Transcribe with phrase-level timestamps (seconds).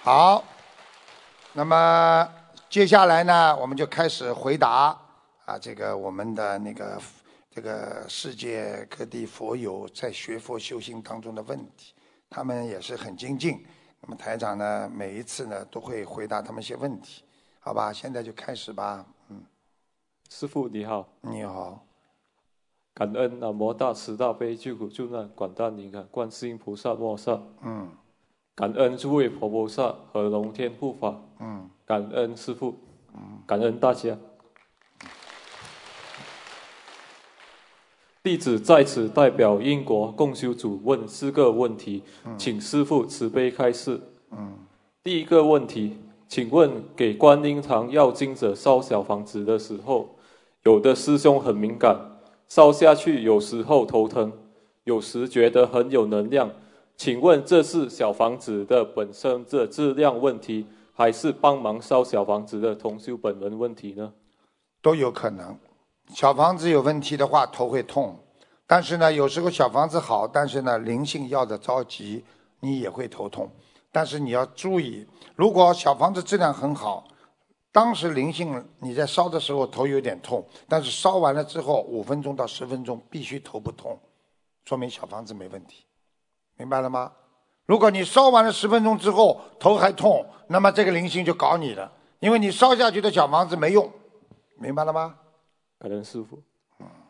[0.00, 0.42] 好，
[1.52, 2.28] 那么
[2.70, 4.96] 接下来呢，我们就开始回答
[5.44, 6.98] 啊，这个我们的那个
[7.50, 11.94] 这个世界各地佛友在学佛修行当中的问题，
[12.30, 13.66] 他们也是很精进。
[14.00, 17.24] 那么台长呢，每一次呢都会回答他们一些问题，
[17.58, 17.92] 好吧？
[17.92, 19.44] 现在就开始吧，嗯。
[20.30, 21.84] 师傅你好，你好，
[22.94, 27.90] 感恩南无大慈大悲救苦救难广大灵感观世音菩萨摩萨，嗯
[28.58, 31.14] 感恩诸位佛菩萨和龙天护法，
[31.86, 32.74] 感恩师父，
[33.46, 34.18] 感恩大家。
[38.20, 42.02] 弟子在此代表英国共修组问四个问题，
[42.36, 44.00] 请师父慈悲开示。
[45.04, 50.16] 第一个问题，请问给观音堂要经者烧小房子的时候，
[50.64, 51.96] 有的师兄很敏感，
[52.48, 54.32] 烧下去有时候头疼，
[54.82, 56.50] 有时觉得很有能量。
[56.98, 64.12] 请问这是小房子的本身的质量问题，还是帮忙烧小房子的同修本人问题呢？
[64.82, 65.56] 都有可能。
[66.12, 68.18] 小房子有问题的话，头会痛。
[68.66, 72.24] 但是呢，有时候小房子好，但是呢，灵性要的着急，
[72.58, 73.48] 你也会头痛。
[73.92, 75.06] 但是你要注意，
[75.36, 77.06] 如果小房子质量很好，
[77.70, 83.96] 当时灵性你在烧的时候头有点痛，但是烧完了之后五分钟到十分钟必须头不痛，
[84.64, 85.84] 说明小房子没问题，
[86.58, 87.12] 明白了吗？
[87.66, 93.90] 如果你烧完了十分钟之后头还痛，那么这个灵性就搞你了，因为你烧下去的小房子没用，
[94.56, 95.14] 明白了吗？
[95.78, 96.42] 感恩师傅。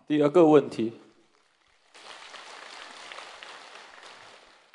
[0.07, 0.93] 第二个问题，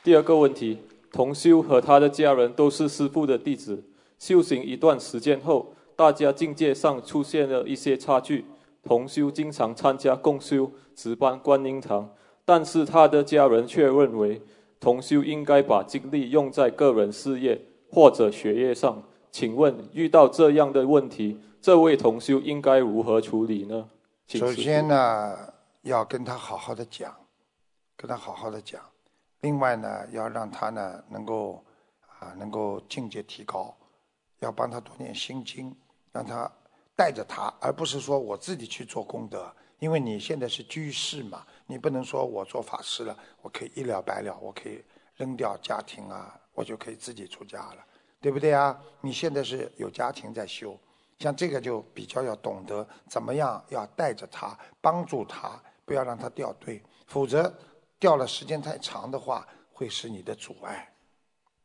[0.03, 0.79] 第二个问题，
[1.11, 3.83] 同修和他的家人都是师傅的弟子，
[4.17, 8.45] 修行一段时间后，大家境界上出现了一些差距。
[8.83, 12.09] 同修经常参加共修、值班观音堂，
[12.43, 14.41] 但是他的家人却认为
[14.83, 17.57] 同修应该把精力用在个人事业
[17.89, 19.01] 或者学业上。
[19.31, 23.89] 请问遇到这样的问题，这位同修应该如何处理呢？
[24.27, 25.53] 请首先呢，
[25.83, 27.15] 要跟他好好的讲，
[27.95, 28.81] 跟他好好的讲。
[29.39, 31.63] 另外呢，要让他呢能够
[32.19, 33.73] 啊能够境界提高，
[34.39, 35.73] 要帮他多念心经，
[36.11, 36.51] 让他
[36.93, 39.49] 带着他，而不是说我自己去做功德。
[39.79, 44.83] 因为你现在是居士嘛，你不能说我做法师了，我可以一了百了，我可以
[45.15, 47.85] 扔掉家庭啊，我就可以自己出家了，
[48.19, 48.79] 对不对啊？
[49.01, 50.77] 你现在是有家庭在修，
[51.19, 57.53] 像这个就比较要懂得怎么样要带着他，帮助他，不要让他掉队，否则
[57.99, 60.93] 掉了时间太长的话，会是你的阻碍，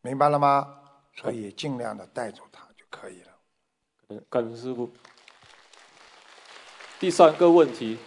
[0.00, 0.80] 明白了吗？
[1.14, 3.32] 所以尽量的带着他就可以了。
[4.10, 4.88] 嗯感恩师傅。
[7.00, 7.98] 第三个问题，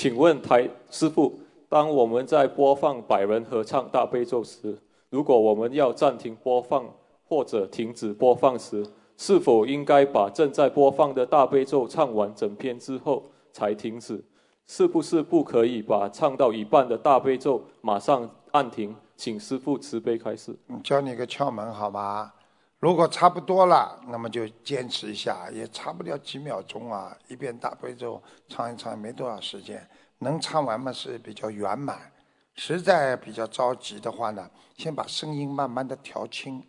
[0.00, 1.38] 请问台师傅，
[1.68, 4.74] 当我们在播放百人合唱大悲咒时，
[5.10, 6.86] 如果我们要暂停播放
[7.28, 8.82] 或者停止播放时，
[9.18, 13.22] 是否应该把正在播放的大悲咒唱完整篇之后
[13.52, 14.24] 才停止？
[14.66, 18.96] 是不是不可以把唱到一半的大悲咒马上按停？
[19.18, 20.56] 请师傅慈悲开示。
[20.68, 22.32] 嗯教你个窍门好吗？
[22.80, 27.14] 如果差不多了，那么就坚持一下，也差不了几秒钟啊。
[27.28, 29.86] 一遍大悲咒唱一唱，没多少时间，
[30.18, 32.10] 能唱完嘛是比较圆满。
[32.54, 36.66] 实在比较着急的话呢，先把声音慢慢的调轻，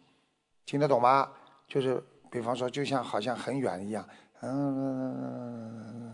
[0.65, 1.29] 听得懂吗？
[1.67, 4.05] 就是比方说，就像好像很远一样，
[4.41, 6.13] 嗯。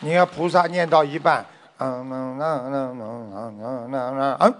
[0.00, 1.44] 你要菩萨念到一半，
[1.78, 4.54] 嗯嗯嗯嗯嗯嗯嗯嗯嗯嗯嗯嗯嗯嗯嗯嗯，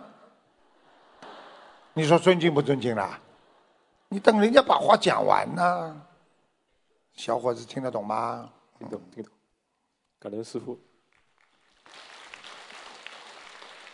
[1.99, 3.19] 你说尊敬不尊敬啦？
[4.09, 6.01] 你等人家把话讲完呢。
[7.15, 8.49] 小伙子听得懂吗？
[8.79, 9.33] 听懂，听懂。
[10.21, 10.79] 感恩师傅。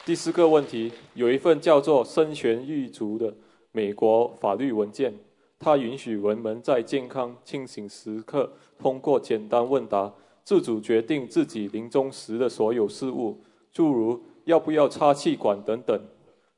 [0.05, 3.35] 第四个问题，有一份叫做“生权狱卒”的
[3.73, 5.15] 美国法律文件，
[5.59, 10.13] 它允许人们在健康清醒时刻通过简单问答，
[10.45, 13.43] 自主决定自己临终时的所有事务，
[13.73, 15.99] 诸如要不要插气管等等。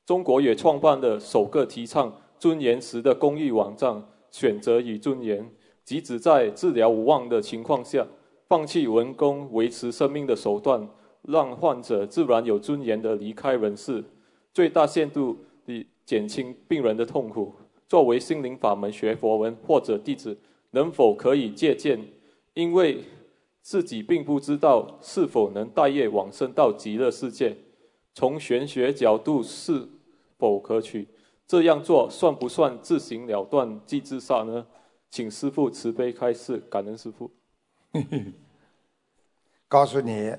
[0.07, 5.51] 中国也创办了首个提倡尊严时的公益网站“选择与尊严”，
[5.85, 8.07] 即指在治疗无望的情况下，
[8.49, 10.89] 放弃人工维持生命的手段，
[11.23, 14.05] 让患者自然有尊严的离开人世，
[14.55, 15.37] 最大限度
[15.67, 17.53] 地减轻病人的痛苦。
[17.89, 20.39] 作为心灵法门学佛文或者弟子，
[20.71, 21.99] 能否可以借鉴？
[22.55, 22.99] 因为
[23.61, 27.57] 自己并不知道是否能带业往生到极乐世界。
[28.15, 29.87] 从玄学角度是
[30.39, 31.09] 否可取？
[31.47, 34.67] 这样做算不算自行了断即自杀呢？
[35.11, 37.31] 请师父慈悲开示，感恩师父。
[39.69, 40.35] 告诉你，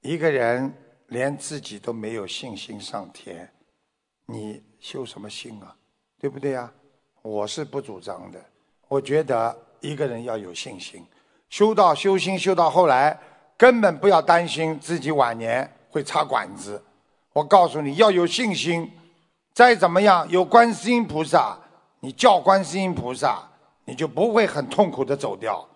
[0.00, 0.72] 一个人
[1.08, 3.52] 连自己都没有信心上天，
[4.26, 5.76] 你修什么心啊？
[6.18, 6.72] 对不对呀？
[7.22, 8.42] 我是不主张的。
[8.88, 11.04] 我觉得一个人要有信心，
[11.50, 13.20] 修到修心修到后来，
[13.56, 16.82] 根本不要担心自己晚年会插管子。
[17.34, 18.90] 我告诉你要有信心，
[19.52, 21.58] 再怎么样有观世音菩萨，
[22.00, 23.42] 你叫观世音菩萨，
[23.84, 25.66] 你就不会很痛苦的走掉。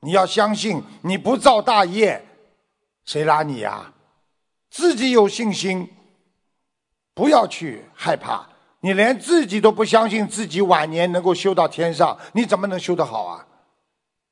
[0.00, 2.24] 你要相信，你不造大业，
[3.04, 3.92] 谁拉你呀？
[4.70, 5.88] 自己有信心，
[7.14, 8.48] 不要去害怕。
[8.80, 13.46] 你连自己都不相信自己晚年能够修到天上，你怎么能修得好啊？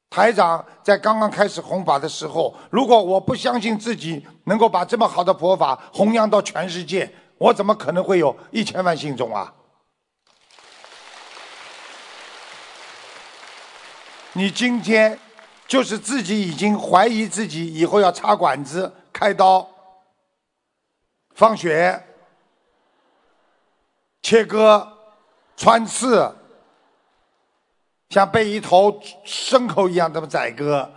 [0.09, 9.55] 台长在刚刚开始弘法的时候，如果我不相信自己能够把这么好的佛法弘扬到全世界，我怎么可能会有一千万信众啊？
[14.35, 15.19] 你今天
[15.67, 19.69] 就是自己已经怀疑自己以后要插管子、开刀、
[21.35, 22.05] 放血。
[24.21, 24.99] 切割、
[25.57, 26.37] 穿刺，
[28.11, 30.91] 像被一头牲口一样这么宰割，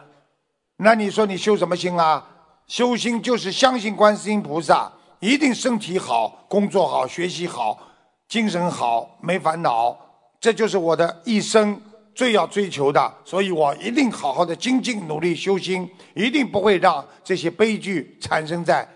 [0.78, 2.28] 那你说你修什么心啊？
[2.68, 4.92] 修心就是相信观世音菩萨，
[5.22, 7.80] 一定身体好、工作好、学习好、
[8.28, 9.96] 精神好、没烦恼，
[10.40, 11.80] 这就是我的一生
[12.16, 13.14] 最要追求的。
[13.24, 18.88] 所以我一定好好的精进努力修心，一定不会让这些悲剧产生在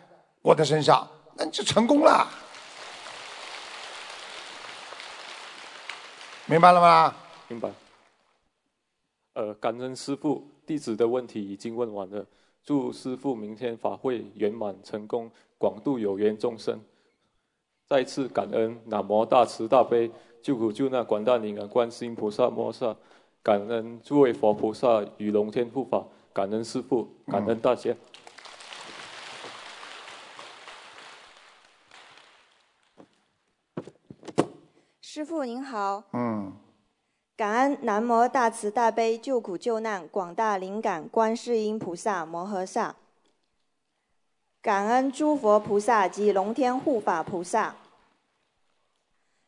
[0.41, 2.27] 我的身上，那就成功了。
[6.47, 7.15] 明白了吗？
[7.47, 7.69] 明白。
[9.33, 12.25] 呃，感恩师傅，弟子的问题已经问完了。
[12.65, 16.81] 祝师父明天法会圆满成功，广度有缘众生。
[17.85, 20.09] 再次感恩南无大慈大悲
[20.41, 22.95] 救苦救难广大灵感观世音菩萨摩萨，
[23.43, 26.03] 感恩诸位佛菩萨与龙天护法，
[26.33, 27.95] 感恩师父，感恩大家。
[35.01, 36.51] 师傅您好，嗯，
[37.37, 42.95] 感恩南无大慈大悲救苦救难广大灵感观世音菩萨摩诃萨，
[44.61, 47.75] 感恩诸佛菩萨及龙天护法菩萨，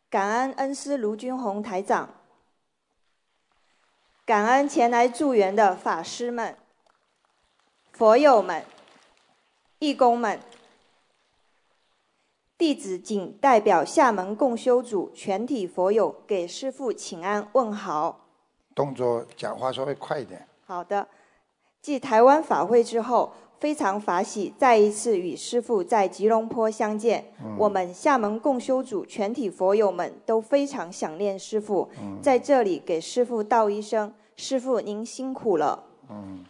[0.10, 2.10] 感恩恩师卢军宏台长，
[4.25, 6.57] 感恩前来助缘的法师们、
[7.94, 8.66] 佛友们、
[9.80, 10.38] 义工们。
[12.57, 18.25] 弟子谨代表厦门共修组全体佛友给师父请安问好。
[18.74, 20.48] 动作讲话稍微快一点。
[20.65, 21.07] 好的。
[21.81, 27.31] 继台湾法会之后，非常法喜再一次与师父在吉隆坡相见。
[27.59, 31.88] 我们厦门共修组全体佛友们都非常想念师父，
[32.21, 35.83] 在这里给师父道一声：师父您辛苦了。
[36.09, 36.44] 嗯。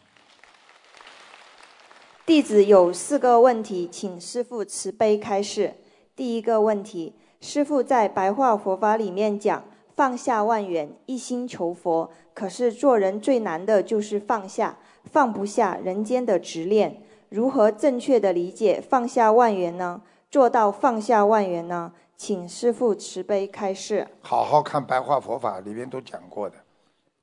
[2.26, 5.76] 弟子有四个问题，请师父慈悲开示。
[6.18, 9.64] 第一个问题，师父在白话佛法里面讲
[9.96, 12.10] 放下万缘，一心求佛。
[12.34, 17.04] 可是做人最难的就是放下，放不下人间的执念。
[17.30, 20.02] 如何正确的理解放下万缘呢？
[20.32, 21.94] 做到放下万缘呢？
[22.16, 24.08] 请师父慈悲开示。
[24.22, 26.56] 好好看白话佛法里面都讲过的，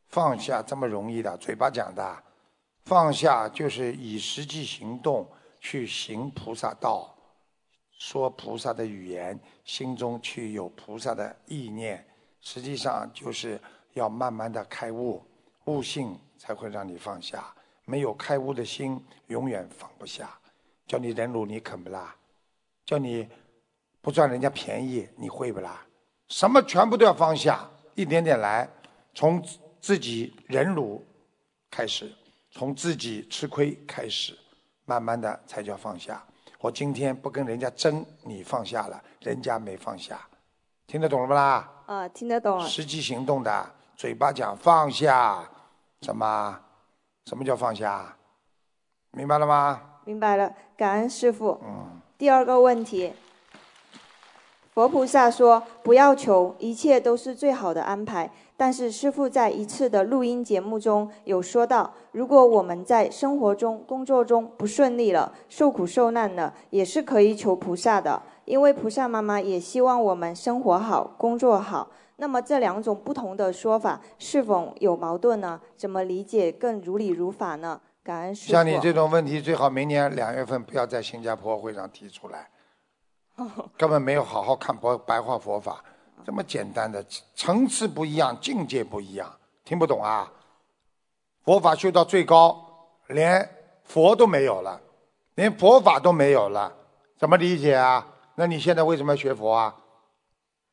[0.08, 2.16] 放下这么容易的，嘴巴讲的，
[2.84, 5.26] 放下就是以实际行动
[5.58, 7.13] 去行菩萨道。
[7.98, 12.04] 说菩萨的语言，心中去有菩萨的意念，
[12.40, 13.60] 实际上就是
[13.94, 15.22] 要慢慢的开悟，
[15.64, 17.54] 悟性才会让你放下。
[17.86, 20.30] 没有开悟的心，永远放不下。
[20.86, 22.14] 叫你忍辱，你肯不啦？
[22.84, 23.28] 叫你
[24.00, 25.86] 不赚人家便宜，你会不啦？
[26.28, 28.68] 什么全部都要放下，一点点来，
[29.14, 29.42] 从
[29.80, 31.02] 自己忍辱
[31.70, 32.12] 开始，
[32.50, 34.36] 从自己吃亏开始，
[34.84, 36.26] 慢慢的才叫放下。
[36.64, 40.18] 我今天不跟人家争，你放下了，人家没放下，
[40.86, 41.68] 听得懂了不啦？
[41.84, 42.66] 啊，听得懂了。
[42.66, 45.46] 实际行动的，嘴巴讲放下，
[46.00, 46.58] 什么？
[47.26, 48.16] 什么叫放下？
[49.10, 49.78] 明白了吗？
[50.06, 51.60] 明白了，感恩师傅。
[51.62, 52.00] 嗯。
[52.16, 53.12] 第二个问题，
[54.72, 58.30] 佛菩萨说不要求，一切都是最好的安排。
[58.56, 71.90] 但是师父在一次的录音节目中有说到，如果我们在生活中、工作中不顺利了、受苦受难了，也是可以求菩萨的，因为菩萨妈妈也希望我们生活好、工作好。
[72.16, 75.60] 那么这两种不同的说法是否有矛盾呢？
[75.76, 77.80] 怎么理解更如理如法呢？
[78.04, 78.52] 感恩师父。
[78.52, 82.48] 像你这种问题，最好明年两月份不要在新加坡会上提出来，
[83.76, 85.82] 根本没有好好看佛白话佛法。
[86.24, 87.04] 这么简单的
[87.34, 89.30] 层次不一样，境界不一样，
[89.64, 90.32] 听不懂啊？
[91.44, 93.48] 佛法修到最高，连
[93.84, 94.80] 佛都没有了，
[95.34, 96.72] 连佛法都没有了，
[97.18, 98.06] 怎么理解啊？
[98.36, 99.74] 那你现在为什么要学佛啊？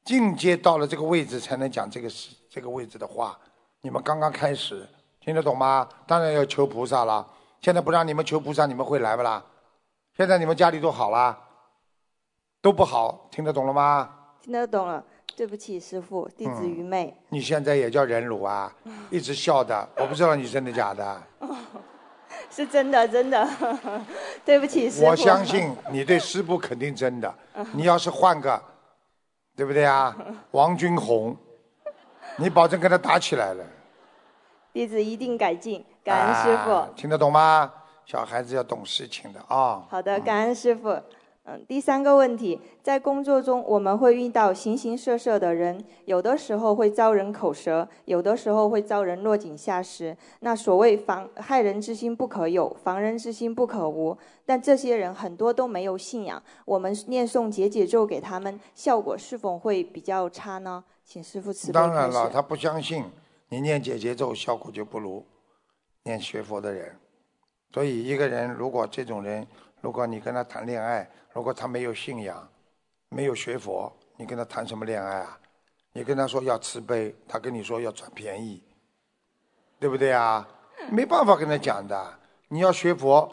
[0.06, 3.38] 境界到了这个位置才能讲这个事这个位置的话。
[3.82, 4.88] 你们刚刚开始，
[5.20, 5.88] 听得懂吗？
[6.08, 7.28] 当然要求菩萨了。
[7.62, 9.44] 现在不让你们求菩萨，你们会来不啦？
[10.16, 11.38] 现在你们家里都好了，
[12.62, 14.10] 都不好，听得懂了吗？
[14.42, 15.04] 听得懂了，
[15.36, 17.16] 对不起，师傅，弟子愚昧。
[17.30, 18.72] 你现在也叫忍辱啊？
[19.10, 21.22] 一直笑的，我不知道你真的假的。
[22.50, 23.48] 是真的，真的，
[24.44, 25.08] 对不起，师傅。
[25.08, 27.34] 我相信你对师傅肯定真的。
[27.74, 28.62] 你要是换个，
[29.56, 30.16] 对不对啊？
[30.52, 31.36] 王军红，
[32.38, 33.64] 你保证跟他打起来了。
[34.74, 36.86] 弟子一定改进，感恩师傅。
[36.96, 37.72] 听得懂吗？
[38.06, 39.86] 小孩子要懂事情的啊。
[39.90, 40.90] 好的，感恩师傅。
[40.90, 41.04] 嗯，
[41.68, 50.16] 第三个问题，在工作中我们会遇到形形色色的人，有的时候会遭人口舌，有的时候会遭人落井下石。
[50.42, 54.18] 那所谓防害人之心不可有，防人之心不可无。
[54.46, 60.84] 但这些人很多都没有信仰，我们念诵解解咒给他们，效果是否会比较差呢？
[61.06, 63.04] 请师傅慈悲当然了，他不相信
[63.50, 65.26] 你念解结咒，效果就不如
[66.04, 66.96] 念学佛的人。
[67.74, 69.48] 所以一个人如果这种人，
[69.82, 72.48] 如果你跟他谈恋爱，如果他没有信仰，
[73.10, 75.38] 没有学佛，你跟他谈什么恋爱啊？
[75.94, 78.64] 你跟他说要慈悲，他跟你说要占便宜，
[79.80, 80.48] 对不对啊？
[80.90, 82.20] 没办法跟他讲的。
[82.48, 83.30] 你要学佛，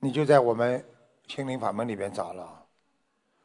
[0.00, 0.84] 你就在我们
[1.28, 2.64] 心灵法门里边找了，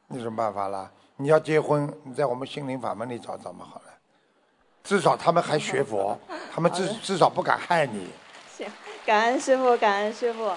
[0.08, 0.90] 有什么办法啦？
[1.16, 3.92] 你要结婚，你在我们心灵法门里找找嘛好了。
[4.82, 6.18] 至少他们还学佛，
[6.52, 8.08] 他们至至少不敢害你。
[8.56, 8.68] 行，
[9.06, 10.52] 感恩师傅，感恩师傅。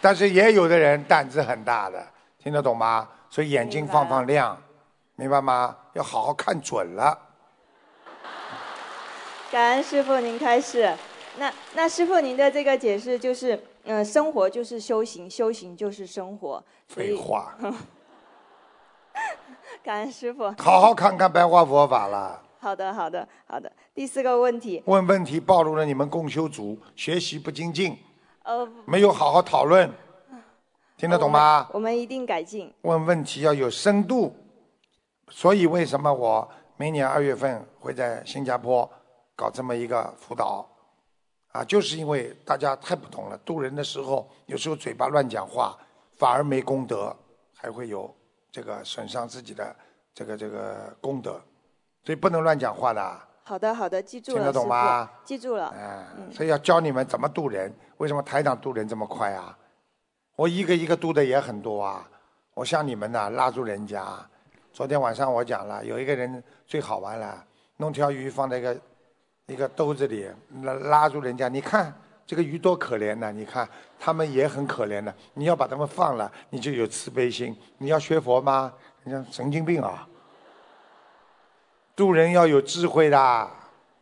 [0.00, 2.06] 但是也有的人胆子很大的。
[2.38, 3.08] 听得懂吗？
[3.28, 4.56] 所以眼睛放放亮，
[5.16, 5.76] 明白吗？
[5.92, 7.18] 要好好看准了。
[9.50, 10.94] 感恩师傅，您开始。
[11.36, 16.64] 那那师傅您的这个解释就是，嗯，生活就是修行，修行就是生活。
[16.86, 17.54] 废话。
[19.82, 20.50] 感恩师傅。
[20.58, 22.40] 好好看看白话佛法了。
[22.60, 23.70] 好的，好的，好的。
[23.94, 24.82] 第四个问题。
[24.86, 27.98] 问问题暴露了你们共修组学习不精进。
[28.48, 28.68] 呃。
[28.86, 29.90] 没有好好讨论。
[30.96, 31.68] 听得懂吗？
[31.72, 32.74] 我们一定改进。
[32.82, 34.34] 问问题要有深度，
[35.28, 38.90] 所以为什么我明年二月份会在新加坡
[39.36, 40.68] 搞这么一个辅导？
[41.52, 45.78] 啊，就是因为大家太不懂了，渡人的时候有时候嘴巴乱讲话，
[46.16, 47.14] 反而没功德，
[47.54, 48.12] 还会有
[48.50, 49.76] 这个损伤自己的
[50.12, 51.40] 这个这个功德，
[52.04, 53.18] 所以不能乱讲话的。
[53.48, 55.10] 好的，好的，记住了，听得懂吗？
[55.24, 55.74] 记住了。
[55.74, 57.72] 嗯，所以要教你们怎么渡人。
[57.96, 59.56] 为什么台长渡人这么快啊？
[60.36, 62.06] 我一个一个渡的也很多啊，
[62.52, 64.04] 我像你们呐，拉住人家。
[64.70, 67.42] 昨天晚上我讲了，有一个人最好玩了，
[67.78, 68.76] 弄条鱼放在一个
[69.46, 70.28] 一个兜子里，
[70.62, 71.48] 拉拉住人家。
[71.48, 71.92] 你看
[72.26, 73.32] 这个鱼多可怜呐！
[73.32, 73.66] 你看
[73.98, 75.12] 他们也很可怜的。
[75.32, 77.56] 你要把他们放了，你就有慈悲心。
[77.78, 78.72] 你要学佛吗？
[79.04, 80.06] 你像神经病啊！
[81.98, 83.48] 渡人要有智慧的，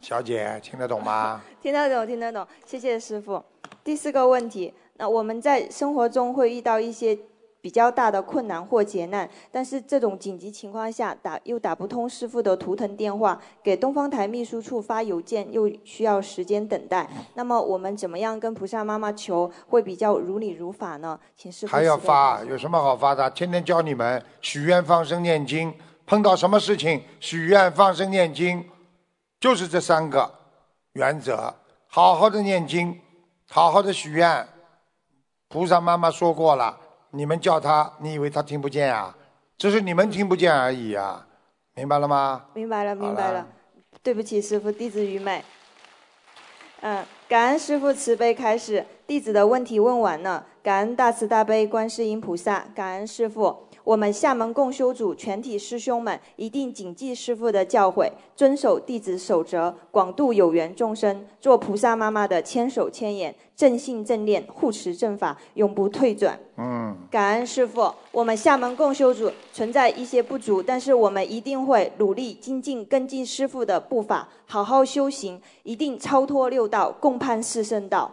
[0.03, 1.41] 小姐听得懂吗？
[1.63, 2.47] 听得懂，听得懂。
[2.67, 3.43] 谢谢师傅。
[3.83, 4.75] 第四个问题。
[4.99, 7.19] 那我们在生活中会遇到一些
[7.59, 17.09] 比较大的困难或劫难，但是这种紧急情况下打又打不通师傅的图腾电话，给东方台秘书处发邮件又需要时间等待。
[17.33, 21.19] 那么我们怎么样跟菩萨妈妈求会比较如理如法呢？
[21.35, 21.73] 请师傅。
[21.73, 22.45] 还要发？
[22.45, 23.31] 有什么好发的？
[23.31, 25.75] 天天教你们许愿、放生、念经，
[26.07, 28.65] 碰到什么事情许愿、放生、念经，
[29.41, 30.33] 就是这三个
[30.93, 31.53] 原则。
[31.89, 33.01] 好好的念经，
[33.51, 34.47] 好好的许愿。
[35.49, 36.79] 菩萨妈妈说过了，
[37.11, 39.17] 你们叫他，你以为他听不见啊？
[39.59, 41.27] 只是你们听不见而已啊，
[41.75, 42.47] 明白了吗？
[42.55, 43.47] 明白了，明白了。
[44.03, 45.43] 对不起，师傅，弟子愚昧。
[46.83, 50.47] 嗯，感恩师傅慈悲开始，弟子的问题问完了。
[50.63, 53.66] 感恩大慈大悲观世音菩萨，感恩师傅。
[53.87, 66.37] 我们厦门共修组全体师兄们一定谨记师父的教诲，遵守弟子守则，广度有缘众生，做菩萨妈妈的千手千眼，正信正念，护持正法，永不退转。
[66.57, 67.95] 嗯，感恩师父。
[68.11, 78.11] 我们厦门共修组存在一些不足，但是我们一定会努力精进，跟进师父的步伐，好好修行，一定超脱六道，共攀四圣道。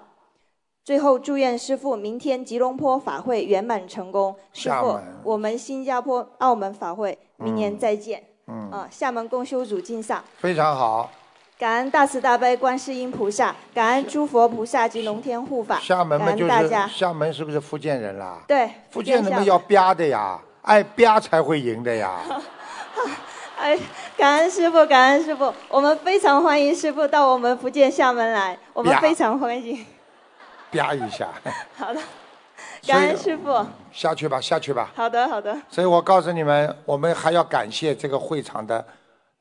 [0.86, 4.36] 最后，祝愿师傅明天吉隆坡法会圆满成功。
[4.52, 8.22] 师傅，我们新加坡、澳门法会明年再见。
[8.48, 8.70] 嗯。
[8.70, 10.22] 啊，厦门共修组敬上。
[10.40, 11.10] 非常好。
[11.58, 15.80] 感恩大慈大悲观世音菩萨，感恩诸佛菩萨及龙天护法。
[15.80, 18.42] 厦门嘛就是厦门，是不是福建人啦？
[18.46, 18.70] 对。
[18.90, 22.20] 福建人们要吧的呀，爱吧才会赢的呀。
[23.58, 23.80] 哎，
[24.18, 29.86] 感恩师傅，感恩师傅，我们非常欢迎师傅到我们福建厦门来，我们非常欢迎。
[30.74, 31.30] 啪一下。
[31.78, 32.02] 好的，
[32.86, 33.66] 感恩师傅。
[33.92, 34.92] 下去吧，下去吧。
[34.96, 35.56] 好的，好的。
[35.70, 38.84] 所以我告诉你们，我们还要感谢这个会场的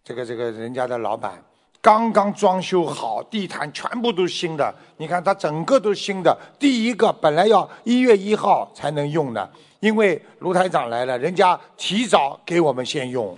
[0.05, 1.43] 这个这个人家的老板，
[1.81, 4.75] 刚刚装修好，地毯全部都新的。
[4.99, 6.37] 你看，它整个都新的。
[6.59, 13.37] 第一个本来要一月一号才能用的，因为卢台长来了，人家提早给我们先用。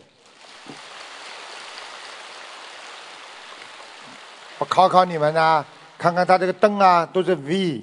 [4.59, 5.65] 我考考你们呢，
[5.99, 7.83] 看看它这个灯啊，都是 V，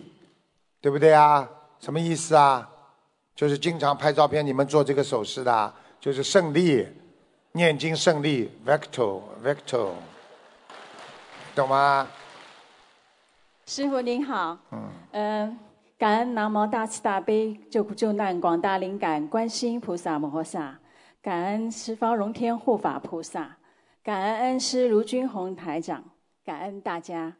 [0.80, 1.50] 对不对啊？
[1.80, 2.70] 什么意思啊？
[3.36, 6.88] 就是经常拍照片，你们做这个手势的，就是胜利，
[7.54, 9.90] 念经胜利，Vector，Vector，
[11.56, 12.08] 懂吗？
[13.66, 14.58] 师傅您好，
[15.12, 15.58] 嗯，
[15.98, 20.78] 感恩南无大慈大悲救苦救难广大灵感观世音菩萨摩诃萨，
[21.22, 23.58] 感恩十方龙天护法菩萨，
[24.04, 26.04] 感恩恩师卢军宏台长，
[26.46, 27.34] 感恩大家。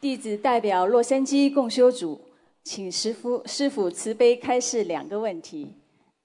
[0.00, 2.20] 弟子代表洛杉矶共修组，
[2.62, 5.74] 请师傅师傅慈悲开示两个问题。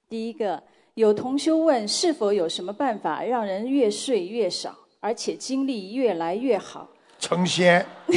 [0.08, 0.62] 第一个，
[0.94, 6.88] 有同修问是否有什么办法让人越睡越少，而且精力越来越好，
[7.18, 7.84] 成仙，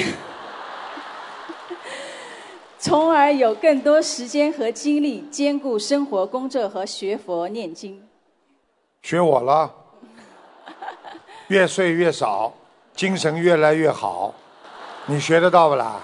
[2.78, 8.06] 从而有更多时间和精力兼顾生活、工作和学佛念经。
[9.00, 9.74] 学我了，
[11.48, 12.52] 越睡越少，
[12.94, 14.34] 精神越来越好。
[15.08, 16.00] 你学得到不啦？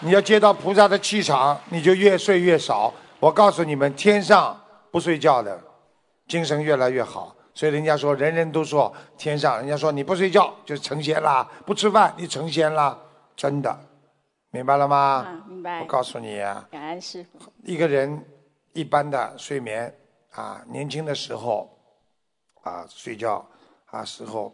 [0.00, 2.92] 你要接到菩萨的气场，你就越睡越少。
[3.20, 4.60] 我告诉你们，天上
[4.90, 5.58] 不睡觉的，
[6.26, 7.34] 精神越来越好。
[7.54, 12.98] 所以人家说，人人都说天上，人家说你不睡觉就成仙啦，不吃饭你成仙啦，
[13.36, 13.78] 真的，
[14.50, 14.96] 明白了吗？
[14.96, 15.86] 啊，明白我。
[15.86, 17.52] 告诉你啊，感恩师傅。
[17.62, 18.20] 一个人
[18.72, 19.96] 一般的睡眠
[20.32, 21.70] 啊，年轻的时候
[22.62, 23.46] 啊睡觉
[23.86, 24.52] 啊时候，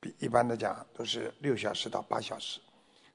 [0.00, 2.58] 比一般的讲都是六小时到八小时，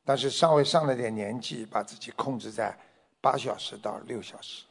[0.09, 2.75] 但是稍微上了点年纪，把自己控制在
[3.21, 4.65] 八小时到六小时，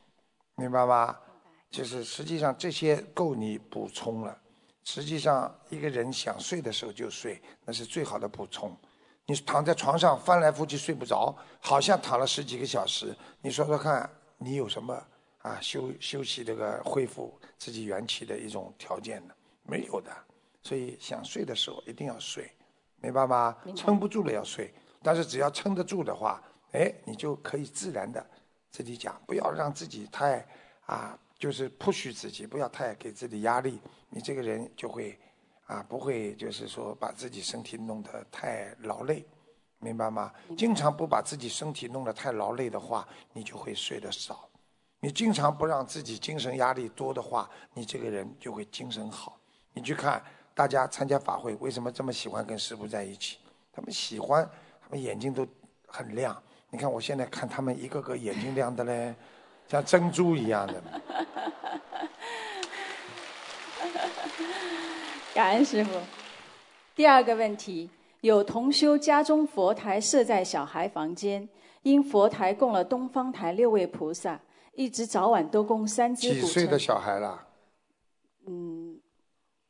[0.56, 1.16] 明白吗？
[1.70, 4.36] 就是实际上这些够你补充了。
[4.82, 8.76] 实际上一个人想睡的时候就睡，那是最好的补充。
[9.26, 13.16] 你躺在床上翻来覆去睡不着，好像躺了十几个小时。
[13.40, 15.00] 你说说看，你有什么
[15.42, 19.32] 啊休休息这个恢复自己元气的一种条件呢？
[19.62, 20.10] 没有的。
[20.64, 22.50] 所以想睡的时候一定要睡，
[22.96, 23.56] 明白吗？
[23.76, 28.24] 撑不住了要睡，但是只要撑得住的话，哎，你就可以自然的
[28.70, 30.46] 自己讲，不要让自己太
[30.86, 33.80] 啊，就是 push 自己，不要太给自己压力，
[34.10, 35.18] 你这个人就会
[35.66, 39.24] 啊，不会就是说把自己身体弄得太劳累，
[39.78, 40.32] 明白吗？
[40.56, 44.48] 经常不把自己身体弄得太劳累的话，你就会睡得少。
[45.00, 49.38] 你经常不让自己精神压力多的话，你这个人就会精神好。
[49.72, 50.20] 你去看
[50.54, 53.38] 大家参加法会，为什么这么喜欢跟师傅在一起？
[53.72, 54.50] 他们喜欢，
[54.96, 55.46] 眼睛都
[55.86, 56.40] 很亮。
[56.70, 59.14] 你看我现在看他们一个个眼睛亮的嘞，
[59.68, 60.82] 像珍珠一样的。
[65.34, 65.98] 感恩师傅。
[66.94, 67.88] 第二个问题，
[68.22, 71.48] 有同修家中佛台设在小孩房间，
[71.82, 74.40] 因佛台供了东方台六位菩萨，
[74.72, 76.76] 一直早晚都供三支几岁的。
[76.78, 77.46] 小孩啦？
[78.46, 79.00] 嗯，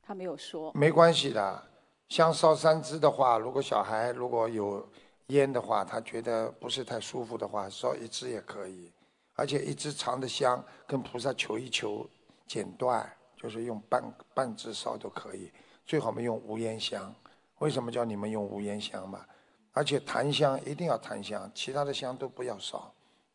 [0.03, 0.73] 他没有说。
[0.75, 1.63] 没关系的，
[2.09, 4.89] 香烧三支的话，如果小孩如果有
[5.29, 8.91] 烟的话，他觉得不是太舒服的话，烧一支也可以。
[9.35, 12.09] 而且一支长的香，跟菩萨求一求，
[12.47, 14.03] 剪断，就是用半
[14.35, 15.53] 半支烧都可以。
[15.87, 17.15] 最好嘛用无烟香。
[17.59, 19.25] 为什么叫你们用无烟香嘛？
[19.73, 22.93] 而且檀香一定要檀香，其他的香都不要烧。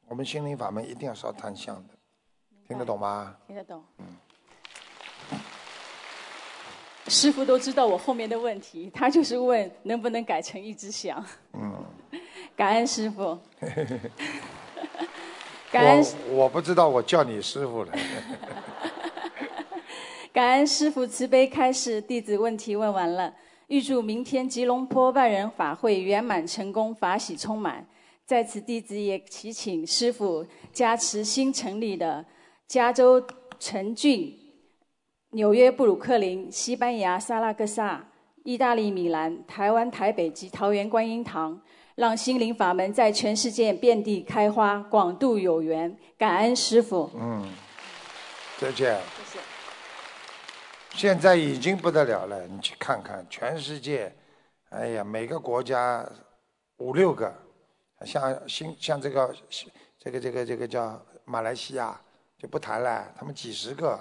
[0.07, 1.93] 我们心灵法门一定要烧檀香的，
[2.67, 3.37] 听得懂吗？
[3.45, 3.83] 听得懂。
[3.99, 4.05] 嗯
[7.07, 11.23] 师傅都知道我后面的问题，他就是问能不能改成一支香。
[11.51, 11.72] 嗯。
[12.55, 13.37] 感恩师傅。
[15.71, 17.91] 感恩我我不知道我叫你师傅了。
[20.31, 23.33] 感恩师傅慈悲开示，弟子问题问完了。
[23.67, 27.85] 预祝明天吉隆坡万人法会圆满成功，法喜充满。
[28.25, 32.23] 在此，弟子也祈请师傅加持新成立的
[32.67, 33.25] 加州
[33.59, 34.37] 城郡、
[35.31, 38.05] 纽约布鲁克林、西班牙萨拉戈萨、
[38.43, 41.59] 意大利米兰、台湾台北及桃园观音堂，
[41.95, 45.95] 让心灵法门在全世界遍地开花，广度有缘。
[46.17, 47.11] 感恩师傅。
[47.15, 47.53] 嗯，
[48.59, 48.99] 再见。
[49.17, 49.39] 谢谢。
[50.95, 54.15] 现在已经不得了了，你去看看全世界，
[54.69, 56.07] 哎呀，每个国家
[56.77, 57.33] 五六个，
[58.05, 59.35] 像新像这个
[59.99, 61.99] 这个这个这个叫马来西亚
[62.37, 63.99] 就不谈了，他们几十个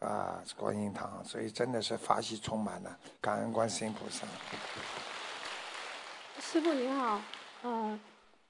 [0.00, 4.26] 啊观音堂，所以真的是法喜充满了，感恩观世音菩萨。
[6.44, 7.20] 师傅您好，
[7.62, 7.98] 呃，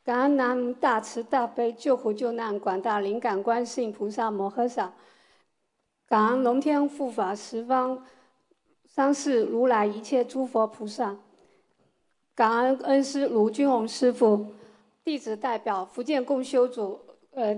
[0.02, 4.92] 感恩南无大慈大悲救苦救难广大灵感观世音菩萨摩诃萨，
[6.08, 8.04] 感恩龙天护法十方
[8.86, 11.16] 三世如来一切诸佛菩萨，
[12.34, 14.46] 感恩恩师卢俊宏师傅。
[15.04, 16.98] 弟子代表福建共修组，
[17.32, 17.56] 呃，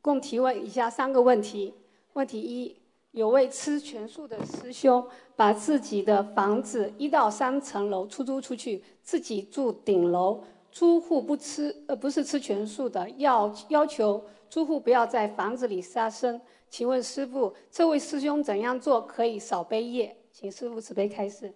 [0.00, 1.74] 共提问以下三个问题。
[2.14, 2.77] 问题一：
[3.12, 10.42] 有位吃全素的师兄，把自己的房子一到三层楼出租出去，自己住顶楼。
[10.70, 16.40] 租户不吃，呃，不是吃全素的，要要求租户不要在房子里杀生。
[16.68, 20.14] 请问师傅，这位师兄怎样做可以少背业？
[20.30, 21.52] 请师傅慈悲开示。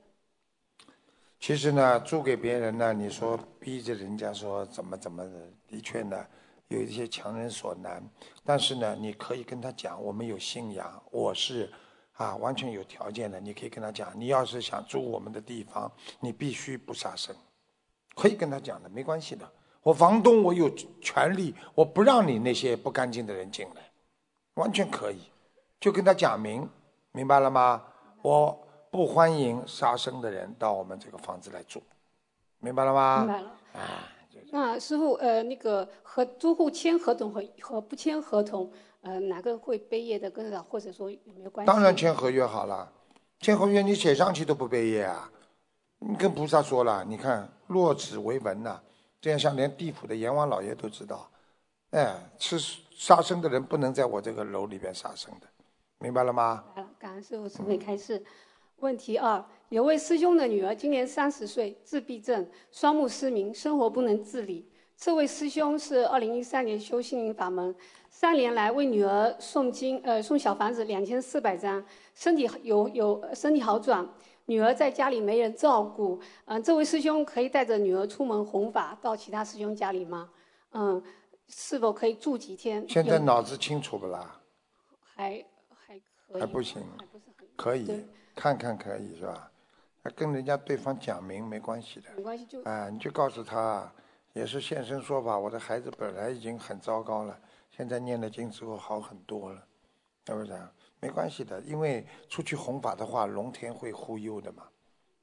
[1.39, 5.31] 其实呢，租给别人呢，你说逼着人家说怎么怎么的，
[5.69, 6.27] 的确呢，
[6.73, 8.03] 有一些强人所难。
[8.45, 11.73] 但是呢，你可以跟他讲，我们有信仰，我是
[12.15, 13.39] 啊，完全有条件的。
[13.39, 17.35] 你可以跟他讲，你要是想住我们的地方，你必须不杀生，
[18.15, 19.49] 可以跟他讲的，没关系的。
[19.83, 20.69] 我房东，我有
[21.01, 23.83] 权利，我不让你那些不干净的人进来，
[24.55, 25.31] 完全可以，
[25.79, 26.69] 就跟他讲明，
[27.13, 27.83] 明白了吗？
[28.23, 28.59] 我。
[28.93, 31.83] 不欢迎杀生的人到我们这个房子来住，
[32.59, 33.21] 明白了吗？
[33.21, 33.49] 明白了。
[33.73, 34.12] 啊，
[34.51, 41.73] 那师傅，呃，那个和租户签合同和和不签合同，呃，哪个会背业的更少，或者说有没有关系？
[41.73, 42.91] 当然签合约好了，
[43.41, 45.31] 签合约你写上去都不背业啊。
[45.99, 48.81] 你跟菩萨说了，你看落纸为文呐，
[49.21, 51.31] 这样像连地府的阎王老爷都知道，
[51.91, 52.59] 哎，吃
[52.91, 55.47] 杀生的人不能在我这个楼里边杀生的，
[55.99, 56.65] 明白了吗？
[56.67, 58.25] 明白了，感恩师傅慈悲开示。
[58.83, 64.69] 问题二：有位师兄的女儿今年三十岁，自闭症，双目失明，生活不能自理。
[64.97, 67.73] 这位师兄是二零一三年修心灵法门，
[68.11, 74.07] 三年来为女儿诵经，呃，送小房子两千四百张，身体有有身体好转。
[74.47, 80.29] 女儿在家里没人照顾，嗯，这位师兄可以带着女儿出门弘法到其他师兄家里吗？
[80.73, 81.01] 嗯，
[81.47, 82.85] 是否可以住几天？
[82.89, 84.41] 现在脑子清楚不啦？
[85.01, 85.95] 还还
[86.29, 86.41] 可以。
[86.41, 86.83] 还不行。
[87.55, 88.05] 可以。
[88.35, 89.51] 看看可以是吧？
[90.17, 92.11] 跟人家对方讲明没关系的。
[92.17, 92.63] 没关系就。
[92.65, 93.93] 啊，你就告诉他，
[94.33, 95.39] 也是现身说法。
[95.39, 97.39] 我的孩子本来已经很糟糕了，
[97.71, 99.65] 现在念了经之后好很多了，
[100.27, 100.61] 是不是？
[100.99, 104.65] 没关系的，因为出去弘法的话，龙天会护佑的嘛，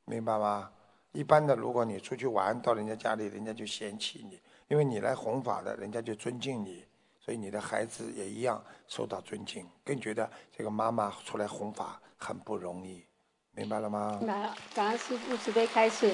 [0.06, 0.72] 明白吗？
[1.12, 6.86] 一般的，如果你出去玩到人家家里，人家就嫌弃你，因为你来弘法的，人家就尊敬你，
[7.20, 12.02] 所以你的孩子也一样受到尊敬，更觉得这个妈妈出来弘法。
[12.20, 13.06] 很不容易，
[13.52, 14.18] 明白了吗？
[14.20, 16.14] 明白了，感恩师父慈悲开始。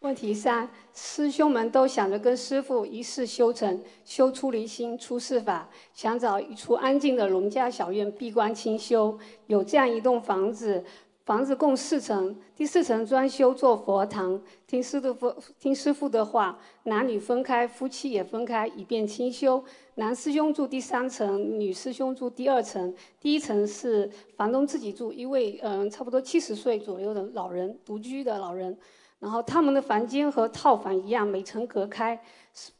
[0.00, 9.18] 问题三：师兄们都想着跟师父一世修成，修出离心，出世法，想找一处安静的农家小院闭关清修。
[9.46, 10.84] 有这样一栋房子。
[11.24, 14.40] 房子共四层，第四层装修做佛堂。
[14.66, 19.62] 听师傅听师傅的话，男女分开，夫妻也分开，以便清修。
[19.94, 22.92] 男师兄住第三层，女师兄住第二层。
[23.20, 28.76] 第一层是房东自己住，一位嗯差不多七十岁左右的老人，独居的老人。
[29.22, 32.20] 然后他们的房间和套房一样，每层隔开。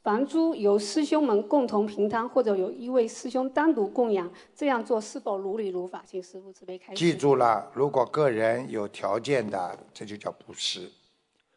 [0.03, 6.03] 房租由师兄们共同平摊，或者有一位师兄单独供养，这样做是否如理如法？
[6.05, 6.99] 请师父慈悲开示。
[6.99, 10.91] 记住了，如果个人有条件的，这就叫布施；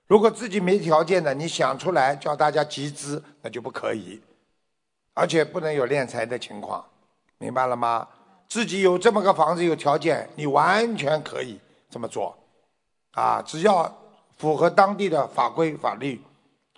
[0.06, 4.21] 如果自己没条件的，你想出来叫大家集资，那就不可以，
[5.15, 6.86] 而且不能有敛财的情况，
[7.39, 8.08] 明白了吗？
[8.48, 12.38] 自己有这么个房子，有条件，你完全可以这么做，
[13.13, 13.91] 啊，只要
[14.36, 16.21] 符合当地的法规法律，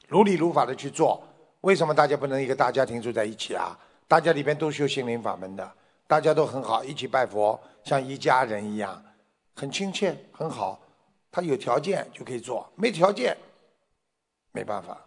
[0.08, 1.22] 如理如法的去做。
[1.62, 3.78] 为什么大家不能一个大家庭住在一起啊？
[4.08, 5.72] 大家里边都修心灵法门的，
[6.08, 9.04] 大家都很好，一起拜佛，像一家人一样，
[9.56, 10.80] 很亲切，很好。
[11.30, 13.36] 他有条件就可以做，没条件
[14.52, 14.98] 没办法，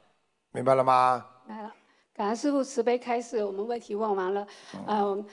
[0.53, 1.25] 明白了吗？
[1.47, 1.73] 来了，
[2.13, 4.47] 感恩师傅慈悲开示，我们问题问完了。
[4.87, 5.25] 嗯，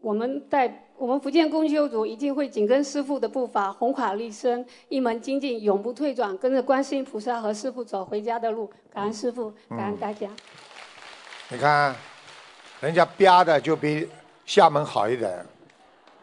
[0.00, 8.70] 我们在我们福建公修组一定会紧跟师父的步伐，弘法立身，一门精进，永不退转，跟着观世音菩萨和师父走回家的路。
[8.90, 10.30] 感恩师父，感恩大家。
[11.50, 11.94] 你看，
[12.80, 14.08] 人家吧的就比
[14.46, 15.44] 厦门好一点，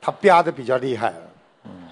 [0.01, 1.13] 他吧的比较厉害。
[1.65, 1.89] 嗯。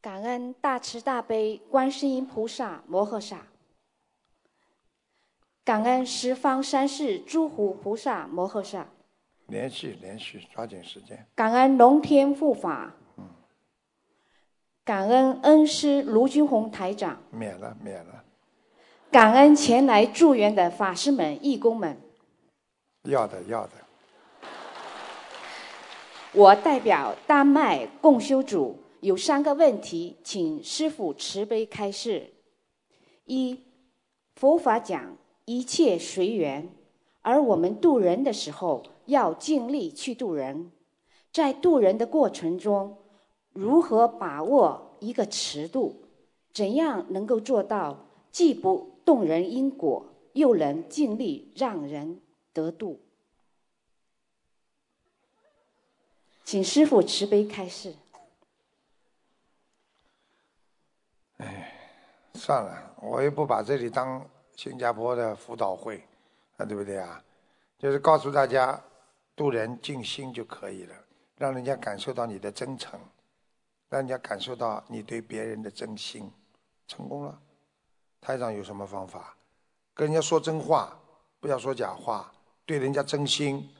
[0.00, 3.46] 感恩大慈大悲观世音菩萨摩诃萨，
[5.62, 8.86] 感恩十方三世诸佛菩萨摩诃萨。
[9.46, 11.26] 连续连续，抓紧时间。
[11.34, 12.94] 感恩龙天护法。
[13.16, 13.24] 嗯。
[14.84, 17.20] 感恩恩师卢军宏台长。
[17.30, 18.24] 免了，免了。
[19.10, 21.96] 感恩前来助缘的法师们、义工们。
[23.04, 23.72] 要的，要的。
[26.32, 32.34] 我代表丹麦共修组，有三个问题，请师父慈悲开示。
[33.24, 33.62] 一，
[34.34, 36.68] 佛法讲一切随缘，
[37.22, 40.70] 而我们渡人的时候要尽力去渡人，
[41.32, 42.98] 在渡人的过程中，
[43.52, 46.02] 如何把握一个尺度？
[46.52, 52.20] 怎样能够做到既不动人因果，又能尽力让人
[52.52, 53.00] 得度？
[56.44, 57.94] 请师父慈悲开示。
[61.38, 61.72] 哎，
[62.34, 66.02] 算了，我也不把这里当新加坡的辅导会，
[66.56, 67.22] 啊，对不对啊？
[67.78, 68.82] 就是告诉大家，
[69.36, 70.96] 渡人尽心就可以了，
[71.36, 72.98] 让人家感受到你的真诚，
[73.90, 76.32] 让人家感受到你对别人的真心，
[76.88, 77.38] 成功了。
[78.18, 79.36] 台长有什么方法？
[79.92, 80.98] 跟人家说真话，
[81.38, 82.32] 不要说假话，
[82.64, 83.70] 对人家真心，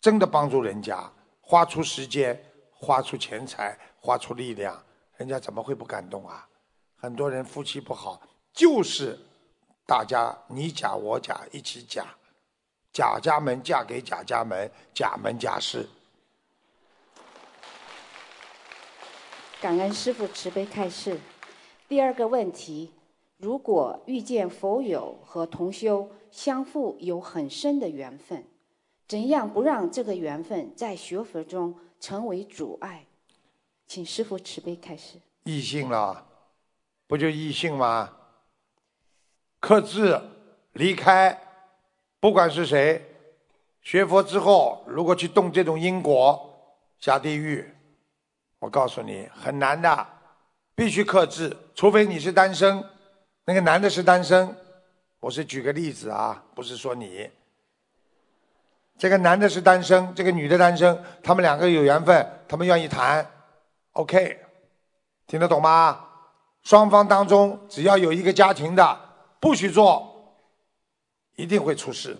[0.00, 1.10] 真的帮助人家，
[1.40, 2.38] 花出时间，
[2.70, 4.80] 花出钱财，花出力量。
[5.16, 6.48] 人家怎么会不感动啊？
[6.96, 8.20] 很多人夫妻不好，
[8.52, 9.18] 就是
[9.86, 12.14] 大家你假我假一起假，
[12.92, 15.88] 贾家门嫁给贾家门，贾门贾氏。
[19.60, 21.20] 感恩师父慈悲开示。
[21.88, 22.92] 第二个问题：
[23.38, 28.44] 如果遇见佛友和同修相互有很深的缘分，
[29.06, 33.06] 怎样不让这个缘分在学佛中成为阻碍？
[33.86, 35.18] 请师父慈悲开示。
[35.44, 36.26] 异性了，
[37.06, 38.12] 不就异性吗？
[39.60, 40.20] 克制，
[40.74, 41.47] 离开，
[42.20, 43.04] 不管是谁，
[43.82, 47.72] 学佛之后，如果去动这种因果，下地狱。
[48.58, 50.06] 我告诉你，很难的，
[50.74, 52.84] 必须克制，除非你是单身，
[53.44, 54.56] 那个男的是单身。
[55.20, 57.30] 我是举个例子啊，不是说你。
[58.98, 63.24] 这个男的是单身，这个女的单身，他们两个有缘分，他们愿意谈。
[63.92, 64.40] OK，
[65.28, 66.04] 听得懂吗？
[66.64, 69.00] 双方当中只要有一个家庭的
[69.40, 70.17] 不许做，
[71.38, 72.18] 一定会出事。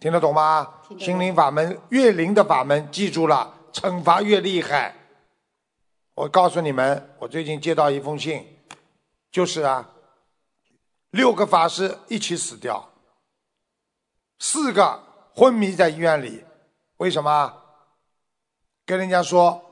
[0.00, 0.82] 听得懂吗？
[0.98, 4.94] 心灵法门越灵的法门，记住了，惩罚越厉害。
[6.14, 8.44] 我告诉你们，我最近接到一封信，
[9.30, 9.88] 就是啊，
[11.10, 12.92] 六个法师一起死掉，
[14.40, 15.02] 四个
[15.34, 16.44] 昏迷在医院里，
[16.96, 17.62] 为什么？
[18.84, 19.64] 跟人家说。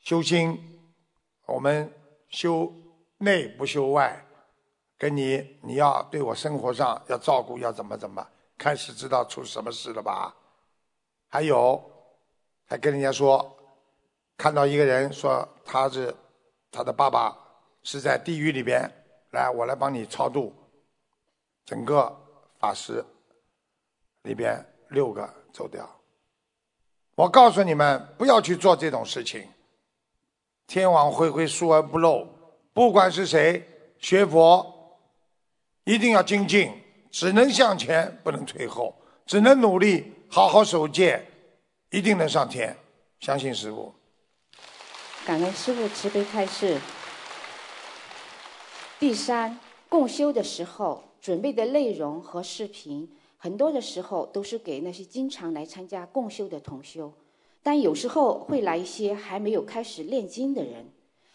[0.00, 0.60] 修心，
[1.46, 1.90] 我们
[2.28, 2.70] 修
[3.16, 4.26] 内不修外，
[5.04, 10.34] 跟你你要对我生活上要照顾，要怎么怎么，开始知道出什么事了吧？
[11.28, 11.78] 还有，
[12.64, 13.54] 还跟人家说，
[14.38, 16.16] 看到一个人说他是
[16.70, 17.36] 他的爸爸
[17.82, 18.90] 是在地狱里边，
[19.32, 20.54] 来我来帮你超度，
[21.66, 22.10] 整个
[22.58, 23.04] 法师
[24.22, 25.86] 里边六个走掉。
[27.14, 29.46] 我告诉你们，不要去做这种事情。
[30.66, 32.26] 天网恢恢，疏而不漏。
[32.72, 34.73] 不管是谁学佛，
[35.84, 36.72] 一定要精进，
[37.10, 38.94] 只能向前，不能退后，
[39.26, 41.22] 只能努力，好好守戒，
[41.90, 42.74] 一定能上天。
[43.20, 43.94] 相信师傅。
[45.26, 46.80] 感恩师傅慈悲开示。
[48.98, 57.12] 第三，共修的时候准备的内容和视频，很多的时候都是给那些经常来参加共修的同修。
[57.62, 60.86] 但有时候会来一些还没有开始练经的人，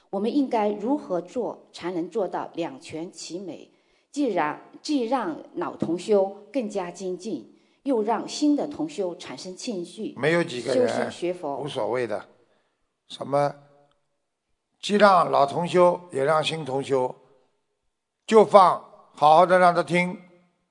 [0.09, 3.69] 我们应该如何做才能做到两全其美？
[4.11, 12.27] 既然既让老同修更加精进，又让新的同修产生兴趣，没有几个人修心学佛无所谓的。
[13.07, 13.53] 什么？
[14.79, 17.13] 既让老同修，也让新同修，
[18.25, 18.79] 就放
[19.13, 20.17] 好好的让他听，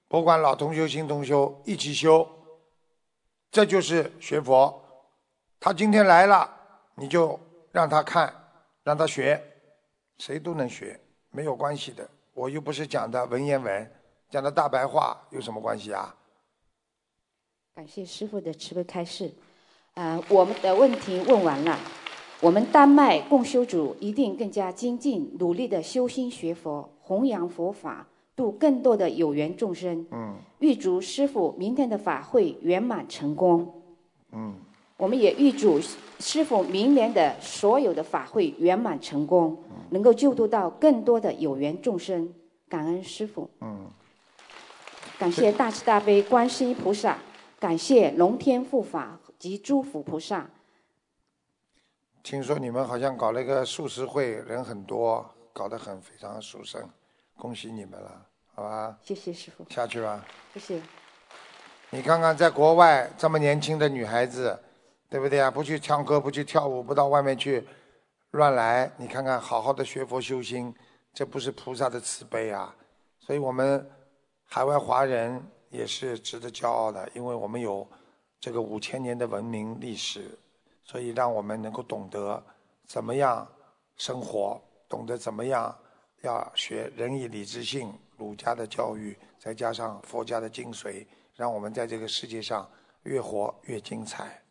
[0.09, 2.27] 不管老同修、新同修一起修，
[3.51, 4.83] 这就是学佛。
[5.61, 6.51] 他今天来了，
[6.95, 7.39] 你就
[7.71, 8.33] 让他看，
[8.83, 9.43] 让他学，
[10.19, 10.99] 谁都能学，
[11.31, 12.09] 没有关系的。
[12.39, 13.91] 我又不是讲的文言文，
[14.31, 16.15] 讲的大白话，有什么关系啊？
[17.75, 19.33] 感谢师傅的慈悲开示。
[19.95, 21.77] 呃，我们的问题问完了，
[22.41, 30.07] 我们丹麦共修组一定更加精进，努力的修心学佛，弘扬佛法，度更多的有缘众生。
[30.13, 30.37] 嗯。
[30.61, 33.83] 预祝师傅明天的法会圆满成功。
[34.31, 34.55] 嗯。
[34.99, 35.81] 我们也预祝
[36.19, 39.57] 师傅明年的所有的法会圆满成功，
[39.91, 42.35] 能够救度到更多的有缘众生。
[42.69, 43.49] 感恩师傅。
[43.61, 43.89] 嗯。
[45.19, 47.17] 感谢大慈大悲观世音菩萨，
[47.61, 50.51] 感谢龙天护法及诸佛菩萨。
[52.23, 56.83] 听说你们好像搞了一个素食会，人很多，搞得很非常殊胜，
[57.37, 58.99] 恭喜你们了，好吧？
[59.03, 59.65] 谢谢师傅。
[59.71, 60.27] 下去吧。
[60.53, 60.83] 谢谢。
[61.91, 64.59] 你看看，在国外这么年轻的女孩子。
[65.11, 65.51] 对不对啊？
[65.51, 67.67] 不去唱歌，不去跳舞，不到外面去
[68.33, 70.75] 乱来，你看看，好好的学佛修心，
[71.15, 72.75] 这不是菩萨的慈悲啊！
[73.19, 73.91] 所以我们
[74.45, 77.87] 海外华人也是值得骄傲的，因为我们有
[78.39, 80.39] 这个五千年的文明历史，
[80.85, 82.43] 所以让我们能够懂得
[82.87, 83.47] 怎么样
[83.97, 85.75] 生活，懂得怎么样
[86.21, 92.69] 要学仁义礼智信，儒家的教育，再加上佛家的精髓，让我们在这个世界上
[93.05, 94.43] 越活越精彩。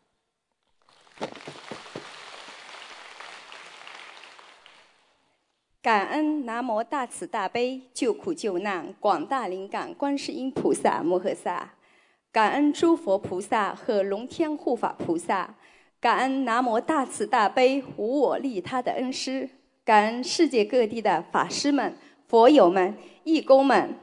[5.82, 11.76] 感恩南无大慈大悲救苦救难广大灵感观世音菩萨摩诃萨，
[12.30, 15.56] 感恩诸佛菩萨和龙天护法菩萨，
[16.02, 19.50] 感恩南无大慈大悲无我利他的恩师，
[19.86, 23.96] 感恩世界各地的法师们、佛友们、义工们。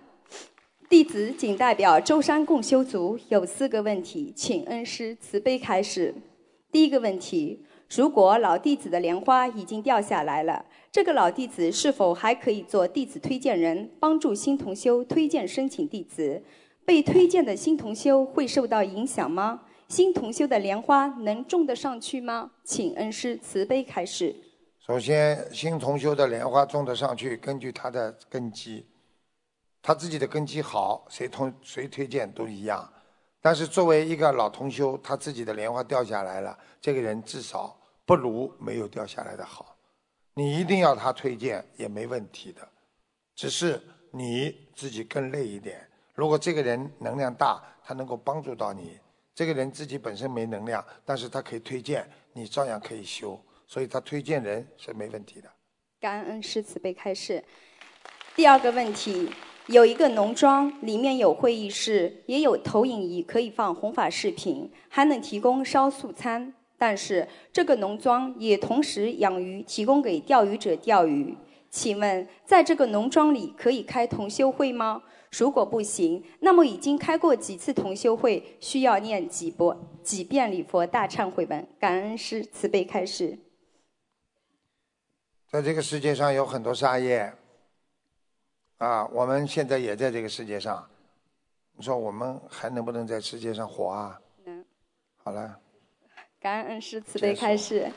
[0.89, 6.15] 弟子仅代表舟山共修组有四个问题，请恩师慈悲开示。
[6.75, 16.43] 第一个问题：如果老弟子的莲花已经掉下来了，这个老弟子是否还可以做弟子推荐人，帮助新同修推荐申请弟子？
[16.85, 19.63] 被推荐的新同修会受到影响吗？
[19.87, 22.51] 新同修的莲花能种得上去吗？
[22.65, 24.35] 请恩师慈悲开示。
[24.85, 28.85] 首先，新同修的莲花种得上去，根据他的根基，
[29.81, 32.91] 他自己的根基好，谁同谁推荐都一样。
[33.45, 39.77] 但是作为一个老同修，他自己的莲花掉下来了，这个人至少不如没有掉下来的好。
[40.33, 42.67] 你一定要他推荐也没问题的，
[43.35, 43.79] 只是
[44.11, 45.87] 你自己更累一点。
[46.15, 48.99] 如果这个人能量大，他能够帮助到你；
[49.35, 53.39] 这个人自己本身没能量，但是他可以推荐，你照样可以修。
[53.67, 55.51] 所以他推荐人是没问题的。
[56.01, 57.45] 感恩师慈悲开示。
[58.35, 59.31] 第二个问题。
[59.69, 66.53] 有一个农庄，里面有会议室，也有投影仪，可以放弘法视频，还能提供烧素餐。
[66.77, 71.35] 但是这个农庄也同时养鱼，提供给钓鱼者钓鱼。
[71.71, 75.03] 请问，在这个农庄里可以开同修会吗？
[75.31, 81.67] 如果不行，那么已经开过几次同修会，需要念几波几遍礼佛大忏悔文？
[81.81, 83.39] 感恩师慈悲开示。
[85.51, 87.33] 在这个世界上有很多杀业。
[88.79, 90.85] 啊，我们现在也在这个世界上，
[91.77, 94.21] 你说我们还能不能在世界上活啊？
[94.45, 94.65] 能。
[95.17, 95.59] 好了。
[96.41, 97.91] 感恩师慈悲开示。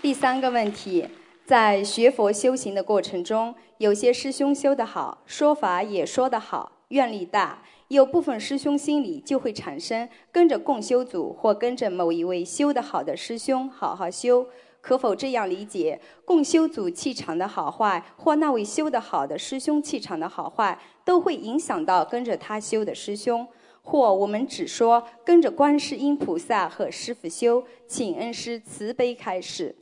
[0.00, 1.08] 第三个问题，
[1.44, 14.46] 在学佛修行的过程中，有些师兄修得好，说法也说得好，愿力大；有部分师兄心里就会产生跟着共修组或跟着某一位修得好的师兄好好修。
[14.86, 16.00] 可否这样理解？
[16.24, 23.44] 共修组气场的好坏，或那位修得好的师兄气场的好坏，都会影响到跟着他修的师兄。
[23.82, 29.74] 或我们只说跟着观世音菩萨和师傅修，请恩师慈悲开示。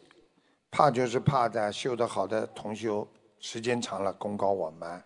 [0.70, 3.06] 怕就是怕在修得好的同修
[3.38, 5.04] 时间长了功高我慢，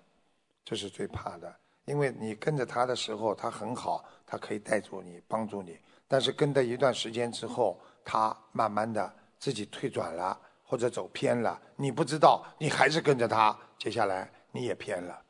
[0.64, 1.52] 这是最怕的。
[1.86, 5.76] 因为你跟着他的时候，他很好，他可以带住你，帮助你。
[6.06, 9.12] 但是跟着一段时间之后，他慢慢的。
[9.38, 15.22] 自己退转了或者走偏了，你不知道，你还是跟着他，接下来你也偏了，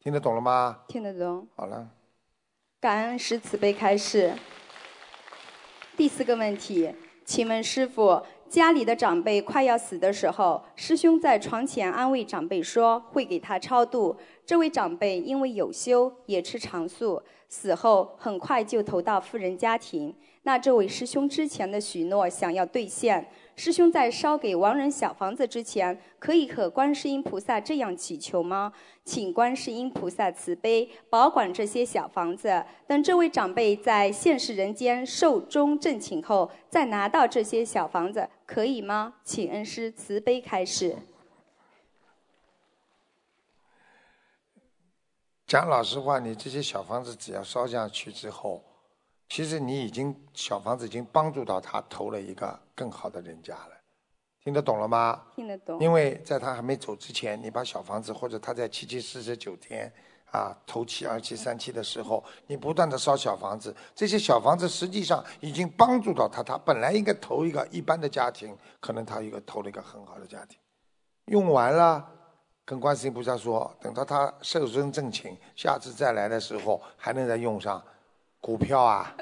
[0.00, 0.80] 听得懂了吗？
[0.88, 1.46] 听得懂。
[1.54, 1.88] 好了。
[2.80, 4.34] 感恩师慈悲开示。
[5.96, 14.16] 第四个问题，请问师傅，家里的长辈快要死的时候，师兄在床前安慰长辈说会给他超度。
[14.44, 20.14] 这位长辈因为有修，也吃长素，死后很快就投到富人家庭。
[20.42, 23.26] 那这位师兄之前的许诺想要兑现。
[23.56, 28.70] 师兄在烧给亡人小房子之前，可以和观世音菩萨这样祈求吗？
[29.02, 39.14] 请观世音菩萨慈悲保管这些小房子，等这位长辈在现世人间寿终正寝后，再拿到这些小房子，可以吗？
[39.24, 40.96] 请恩师慈悲开示。
[45.46, 48.62] 讲老实话，你这些小房子只要烧下去之后。
[49.28, 53.72] 其实你已经小房子已经帮助到他投了一个更好的人家了，
[54.44, 55.22] 听得懂了吗？
[55.34, 55.80] 听得懂。
[55.80, 59.92] 因为在他还没走之前，你把小房子或者他在七七四十九天
[60.30, 66.42] 啊头七二七三七的时候，你不断的烧小房子，这些小房子实际上已经帮助到他。
[66.42, 70.58] 他本来应该投一个一般的家庭，可能他一个投了一个很好的家庭，
[71.26, 72.06] 用完了，
[72.64, 77.82] 跟观世音菩萨说，等到他寿终正寝，下次再来的时候还能再用上。
[78.38, 79.16] 股票啊，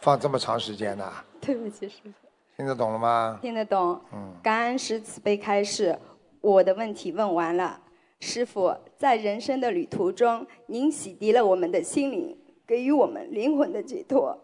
[0.00, 1.12] 放这么长时间呢？
[1.42, 2.23] 对不起，师傅。
[2.56, 3.38] 听得懂了吗？
[3.42, 4.00] 听得懂。
[4.12, 4.32] 嗯。
[4.42, 5.98] 感恩师慈悲开示，
[6.40, 7.80] 我的问题问完了。
[8.20, 14.38] 师傅，在人生的旅途中，您洗涤了我们的心灵，给予我们灵魂的解脱。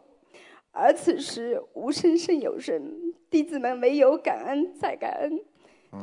[0.72, 2.82] 而此时无声胜有声，
[3.30, 5.40] 弟子们唯有感恩再感恩。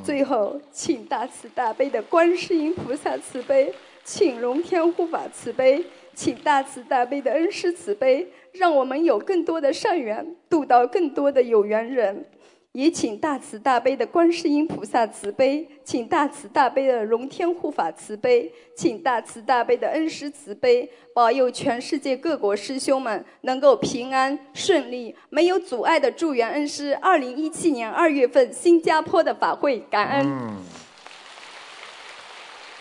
[0.04, 8.28] 最后，请大慈大悲的观世音菩萨慈悲，请龙天护法慈悲，请大慈大悲的恩师慈悲，
[8.58, 12.26] 让我们有更多的善缘，度到更多的有缘人。
[12.74, 26.96] 也请大慈大悲的观世音菩萨慈悲，请大慈大悲的龙天护法慈悲，请大慈大悲的恩师慈悲，保佑全世界各国师兄们能够平安顺利，没有阻碍的祝愿恩师。
[26.98, 30.28] 二零一七年二月份新加坡的法会，感恩。
[30.28, 30.58] 嗯，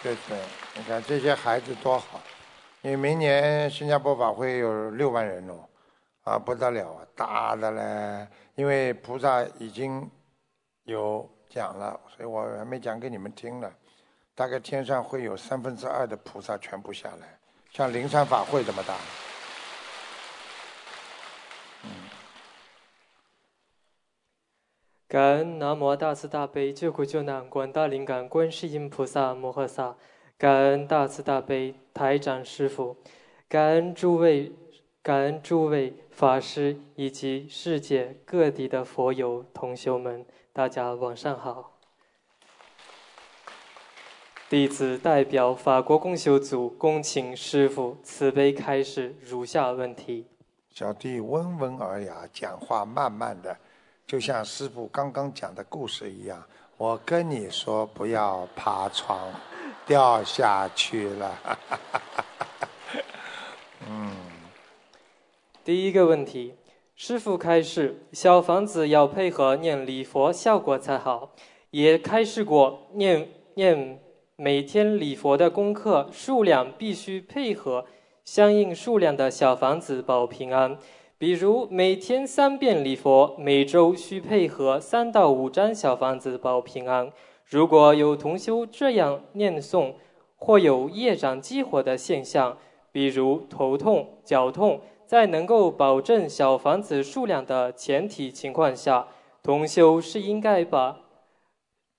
[0.03, 0.37] 对对，
[0.77, 2.20] 你看这些孩子多好，
[2.87, 5.68] 因为明年新加坡法会有六万人哦，
[6.22, 8.28] 啊不得了啊，大的嘞。
[8.55, 10.09] 因为菩萨已经
[10.84, 13.68] 有讲了，所以我还没讲给你们听呢。
[14.37, 17.41] 大概天上会有三分之二的菩萨全部下来，
[17.72, 18.95] 像灵山法会这么大。
[25.09, 29.97] 感恩南无大慈大悲救苦救难广大灵感观世音菩萨摩诃萨，
[30.39, 32.97] 感恩大慈大悲台长师父，
[33.49, 34.53] 感恩诸位。
[35.03, 41.78] 感恩诸位法师以及世界各地的佛友同修们，大家晚上好。
[44.49, 50.26] 弟子代表法国共修组恭请师父慈悲开示如下问题。
[50.70, 53.57] 小弟温文尔雅，讲话慢慢的，
[54.09, 56.45] 就像师父刚刚讲的故事一样。
[56.76, 59.30] 我跟你说，不要爬床，
[59.87, 61.39] 掉下去了。
[63.89, 64.11] 嗯。
[65.64, 66.55] 第一个问题，
[66.95, 71.32] 师傅开示，小房子要配合念礼佛效果才好，
[71.70, 74.01] 也开示过念念
[74.37, 77.87] 每天礼佛的功课数量必须配合
[78.24, 80.76] 相应数量的小房子保平安，
[81.16, 87.11] 比如每天三遍礼佛，每周需配合三到五张小房子保平安。
[87.49, 89.94] 如果有同修这样念诵，
[90.34, 92.59] 或有业障激活的现象，
[92.92, 94.80] 比如头痛、脚痛。
[95.07, 99.07] 在能够保证小房子数量的前提情况下，
[99.40, 100.99] 同修是应该把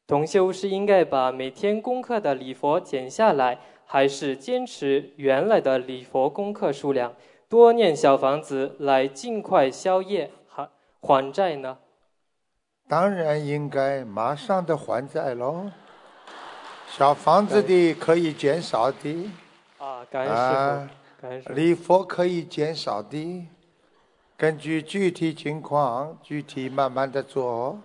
[0.06, 7.16] 同修是应该把每天功课的礼佛减下来，还是坚持原来的礼佛功课数量，
[7.48, 10.70] 多念小房子来尽快消业还
[11.00, 11.78] 还债呢？
[12.88, 15.70] 当然应该马上的还债喽。
[16.90, 19.30] 小房子的可以减少的
[19.78, 20.90] 啊，感恩
[21.42, 21.54] 师傅。
[21.54, 23.48] 礼佛可以减少的，
[24.38, 27.78] 根据具体情况，具体慢慢的做。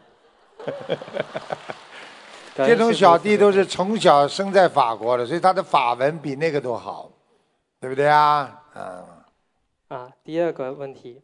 [2.54, 7.10] 这种小弟都是从小生在法国的，所以他的法文比那个都好，
[7.80, 8.62] 对不对啊？
[8.74, 9.04] 啊。
[9.88, 11.20] 啊，第二个问题，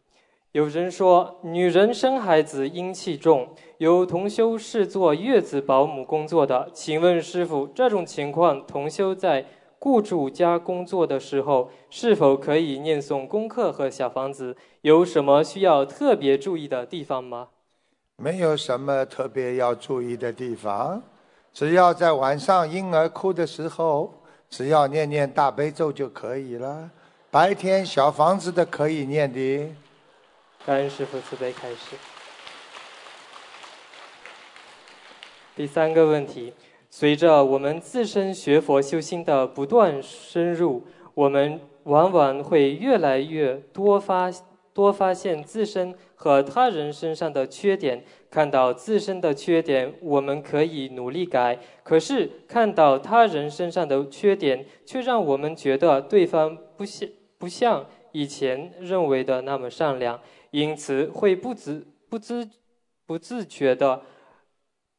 [0.53, 9.45] 有人说女人生孩子阴气重，有同修是做月子保姆工作的，请问师傅，这种情况同修在？
[9.81, 14.57] 雇主家工作的时候，是否可以念诵功课和小房子？
[14.81, 17.51] 有什么需要特别注意的地方吗？
[18.17, 21.01] 没有什么特别要注意的地方，
[21.53, 24.13] 只要在晚上婴儿哭的时候，
[24.51, 26.91] 只要念念大悲咒就可以了。
[27.31, 29.73] 白天小房子的可以念的。
[30.69, 31.97] 感恩师父慈悲开示。
[35.57, 36.53] 第三个问题。
[36.91, 44.31] 随着我们自身学佛修心的不断深入，我们往往会越来越多发
[44.75, 48.05] 多发现自身和他人身上的缺点。
[48.31, 57.09] 看到自身的缺点，我们可以努力改；可是看到他人身上的缺点，却让我们觉得对方不像
[57.39, 60.19] 不像以前认为的那么善良，
[60.51, 62.49] 因此会不自不自
[63.07, 64.03] 不自觉的。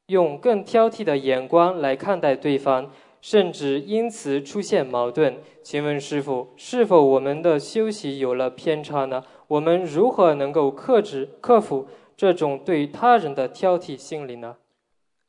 [0.07, 2.89] 用更挑剔的眼光来看待对方，
[3.21, 5.37] 甚至因此出现矛盾。
[5.61, 9.23] 请问师傅，是否我们的修习有了偏差呢？
[9.47, 11.87] 我们如何能够克制、克服
[12.17, 14.55] 这种对他人的挑剔心理呢？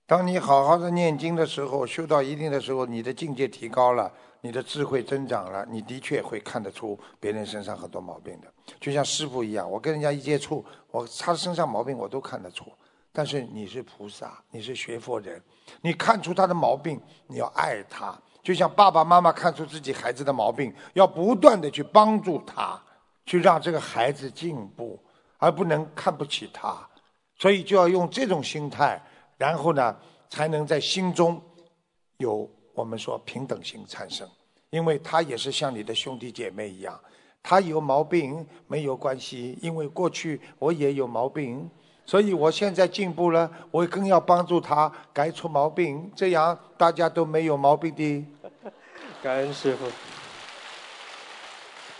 [0.07, 4.11] 当你好好的念经的时候，修到一定的时候，你的境界提高了，
[4.41, 8.53] 你的智慧增长了，你的确会看得出别人身上很多毛病的。
[8.81, 12.73] 就像师傅一样，我跟人家一接触，我他身上毛病我都看得出。
[13.13, 15.43] 但是你是菩萨，你是学佛人，
[15.81, 22.81] 你看出他的毛病，你要爱他，就像爸爸妈妈看出自己孩子的毛病，要不断的去帮助他，
[23.27, 24.99] 去让这个孩子进步，
[25.39, 26.89] 而不能看不起他。
[27.37, 29.03] 所以就要用这种心态，
[29.37, 29.97] 然后呢，
[30.29, 31.43] 才能在心中
[32.19, 32.49] 有
[32.81, 34.27] 我们说平等心产生，
[34.71, 36.99] 因为他也是像你的兄弟姐妹一样，
[37.43, 41.71] 他有毛病没有关系，因为过去我也有毛病，
[42.07, 48.25] 所以我现在进步了，我更要帮助他改出毛病，这样大家都没有毛病的。
[49.23, 49.85] 感恩师傅。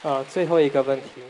[0.09, 1.23] 啊，最后一个问题。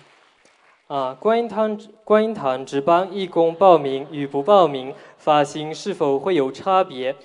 [0.87, 7.17] 啊，观音堂观音堂值班义工报名与不报名发心是否会有差别？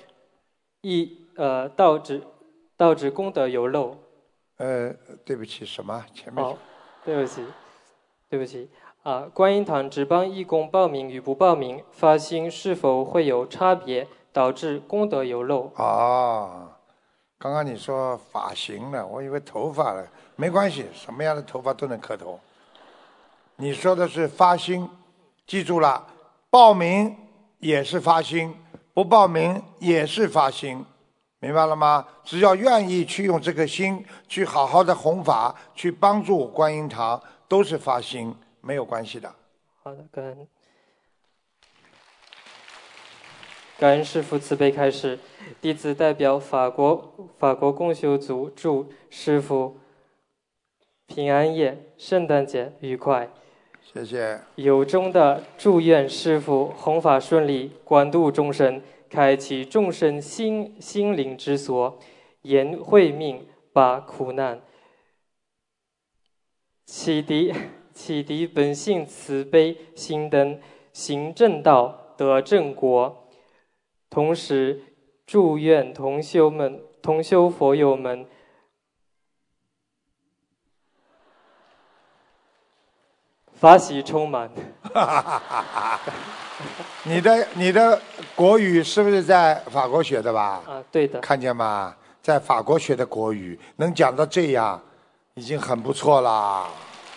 [0.82, 2.22] 一呃导致
[2.76, 3.96] 导致功德有漏。
[4.58, 4.92] 呃，
[5.24, 6.04] 对不起，什么？
[6.14, 6.44] 前面。
[6.44, 6.56] 哦，
[7.04, 7.44] 对不起，
[8.28, 8.70] 对不起。
[9.02, 14.08] 啊，观音堂只帮义工报名与不报名发心是否会有差别？
[14.32, 15.70] 导致功德有漏。
[15.76, 16.68] 哦，
[17.38, 20.06] 刚刚你说发型了，我以为头发了，
[20.36, 22.38] 没关系，什么样的头发都能磕头。
[23.56, 24.86] 你说的是发心，
[25.46, 26.06] 记住了，
[26.50, 27.16] 报名
[27.58, 28.54] 也是发心，
[28.92, 30.84] 不报名也是发心，
[31.46, 32.04] 明白了吗？
[32.24, 39.32] 只要愿意去用这颗心去好好的弘法，去帮助观音堂，都是发心，没有关系的。
[39.80, 40.48] 好的，感恩，
[43.78, 45.20] 感恩师父慈悲开示，
[45.60, 49.78] 弟子代表法国法国共修组祝师父
[51.06, 53.30] 平安夜、圣诞节愉快。
[53.94, 54.40] 谢谢。
[54.56, 61.98] 由衷的祝愿师父弘法顺利，广度众生，开启众生心心灵之所，
[62.42, 64.60] 延慧命，把苦难，
[66.84, 67.52] 启迪
[67.92, 70.60] 启迪本性慈悲心灯，
[70.92, 73.28] 行正道，得正果。
[74.08, 74.82] 同时，
[75.26, 78.26] 祝愿同修们、同修佛友们。
[83.52, 84.50] 法喜充满。
[87.04, 88.00] 你的你的
[88.34, 90.62] 国语是不是在法国学的吧？
[90.66, 91.20] 啊，对的。
[91.20, 91.94] 看见吗？
[92.22, 94.80] 在法国学的国语，能讲到这样，
[95.34, 96.66] 已经很不错啦。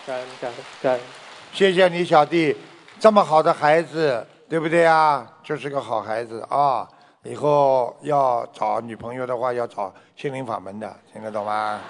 [0.06, 1.00] 感恩感恩感恩。
[1.52, 2.56] 谢谢你小弟，
[2.98, 5.26] 这么好的孩子，对不对啊？
[5.42, 6.86] 就是个好孩子啊！
[7.24, 11.80] 以后要找女朋友的话，要找心灵法门的，听得懂吗？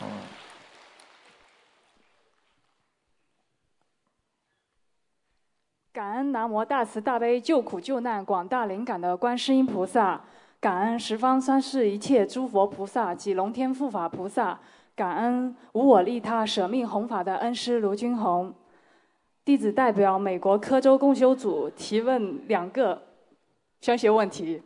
[0.00, 0.06] 嗯。
[5.98, 10.22] 感恩南无大慈大悲救苦救难广大灵感的观世音菩萨，
[10.60, 14.60] 感恩十方三世一切诸佛菩萨及龙天护法菩萨，
[14.94, 18.54] 感恩无我利他舍命弘法的恩师卢君宏。
[19.44, 23.02] 弟子代表美国科州共修组提问两个
[23.80, 24.62] 宣学问题。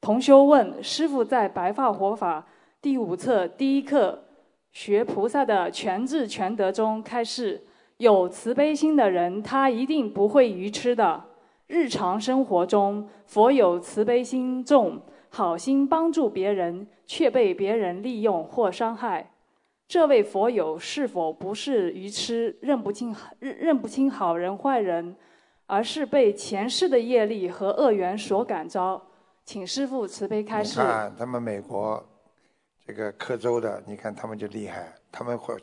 [0.00, 2.40] 同修问：师傅在《白发活法》
[2.82, 4.24] 第五册第一课
[4.72, 7.62] 学菩萨的全智全德中开示。
[8.00, 11.22] 有慈悲心的人，他一定不会愚痴的。
[11.66, 19.30] 日常生活中，佛有慈悲心重，好心帮助别人，却被别人利用或伤害，
[19.86, 25.14] 这位佛友是否不是愚痴，认不清认认不清好人坏人，
[25.66, 29.02] 而是被前世的业力和恶缘所感召？
[29.44, 30.80] 请师父慈悲开示。
[30.80, 32.02] 看他们美国
[32.86, 35.54] 这个科州的，你看他们就厉害，他们会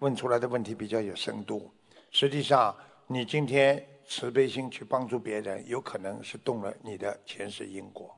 [0.00, 1.70] 问出来的问题比较有深度。
[2.14, 2.72] 实际上，
[3.08, 8.16] 你今天慈悲心去帮助别人，有可能是动了你的前世因果，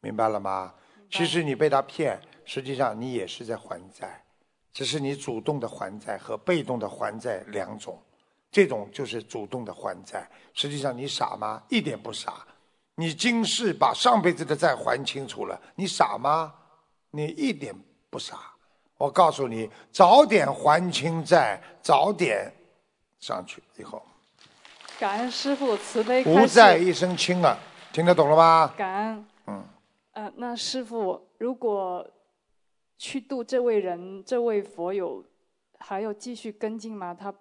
[0.00, 0.72] 明白了吗？
[1.10, 4.22] 其实你被他骗，实际上你也是在还债，
[4.72, 8.00] 只是你主动的还债和被动的还债两种。
[8.52, 11.60] 这种就是主动的还债，实际上你傻吗？
[11.68, 12.46] 一点不傻。
[12.94, 16.54] 你今世把上辈子的债还清楚了，你傻吗？
[17.10, 17.74] 你一点
[18.10, 18.54] 不傻。
[18.96, 22.48] 我告诉你，早点还清债，早点。
[23.24, 24.02] 上去以后，
[25.00, 27.56] 感恩师傅慈悲不在一身轻啊，
[27.90, 28.74] 听得懂了吗？
[28.76, 29.26] 感恩。
[29.46, 29.64] 嗯。
[30.12, 32.06] 呃，那师傅，如果
[32.98, 35.24] 去度这位人，这位佛友，
[35.78, 37.14] 还要继续跟进吗？
[37.14, 37.32] 他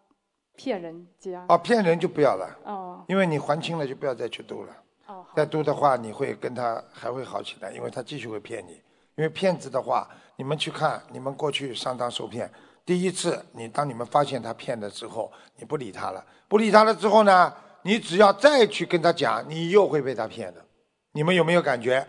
[0.56, 1.46] 骗人家。
[1.50, 2.58] 哦，骗人就不要了。
[2.64, 3.04] 哦。
[3.10, 4.74] 因为你还清了，就不要再去度了。
[5.08, 5.26] 哦。
[5.36, 8.82] 再度的话，你会跟他还会好起来，因为他继续会骗你。
[9.16, 10.08] 因为骗子的话，
[10.38, 12.50] 你们去看，你们过去上当受骗。
[12.86, 17.54] 第一次，你当你们发现他骗了之后，你不理他了，不理他了之后呢，
[17.84, 20.66] 你只要再去跟他讲，你又会被他骗的。
[21.14, 22.06] 你们有没有感觉？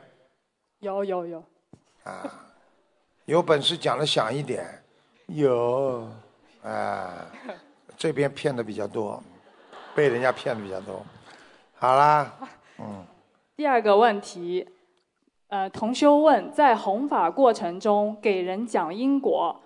[0.81, 1.45] 有有有。
[2.03, 2.51] 啊，
[3.27, 4.83] 有本事讲的响一点。
[5.27, 6.09] 有，
[6.63, 7.25] 啊，
[7.97, 9.23] 这边骗的比较多，
[9.95, 11.07] 被人家骗的比较多。
[11.77, 12.33] 好啦，
[12.79, 13.07] 嗯。
[13.57, 14.69] 第二个问题，
[15.47, 19.61] 呃，同修问，在弘法过程中给人讲因果。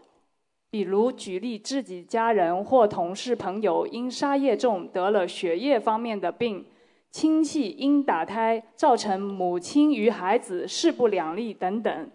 [0.71, 6.66] 比如举例，自己家人或同事朋友因杀业重得了血液方面的病，
[7.11, 12.11] 亲戚因打胎造成母亲与孩子势不两立等等，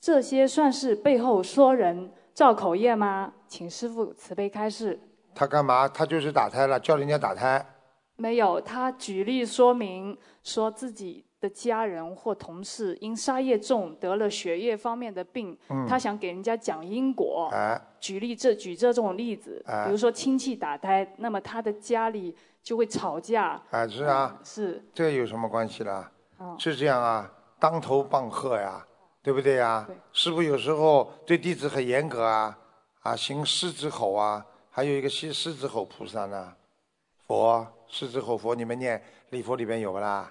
[0.00, 3.32] 这些算是背后说人，造口业吗？
[3.48, 5.00] 请师傅慈悲开示。
[5.34, 5.88] 他干嘛？
[5.88, 7.66] 他就是打胎了，叫人家打胎。
[8.14, 17.48] 没有，他举例说明说自己的家人或同事因杀业重得了血液方面的病，嗯他想给人家讲因果。
[17.52, 23.62] 啊，举例这举这种例子，哎比如说亲戚打胎，那么他的家里就会吵架。
[23.70, 26.10] 啊，是啊，是，这有什么关系啦？
[26.40, 27.30] 嗯是这样啊，
[27.60, 28.84] 当头棒喝呀，
[29.22, 29.84] 对不对呀？
[29.86, 32.58] 对师傅有时候对弟子很严格啊，
[33.02, 36.52] 啊，行狮子吼啊，还有一个狮狮子吼菩萨呢，
[37.26, 40.30] 佛狮子吼佛，你们念礼佛里边有不啦？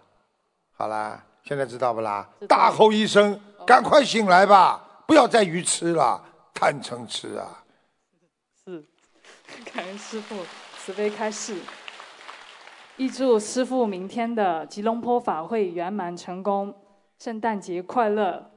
[0.77, 2.27] 好啦，现在知道不啦？
[2.47, 6.21] 大吼一声，赶快醒来吧，不要再愚痴了，
[6.53, 7.63] 贪嗔痴啊！
[8.65, 8.83] 是，
[9.73, 10.35] 感恩师傅
[10.77, 11.57] 慈悲开示。
[12.97, 16.75] 预祝师傅明天的吉隆坡法会圆满成功，
[17.19, 18.51] 圣诞节快乐！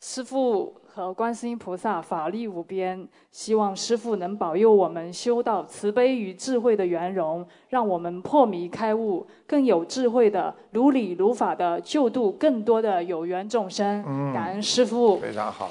[0.00, 14.04] 师傅和观世音菩萨法力无边，希望师傅能保佑我们修到慈悲与智慧的圆融，让我们破迷开悟，更有智慧的如理如法的救度更多的有缘众生。
[14.06, 15.18] 嗯感恩师傅。
[15.20, 15.70] 非常好。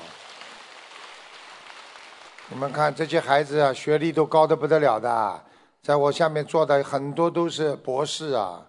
[2.51, 5.43] 你们看这些孩子啊，学历都高的不得了的，
[5.81, 8.65] 在我下面坐的很多都是博士啊。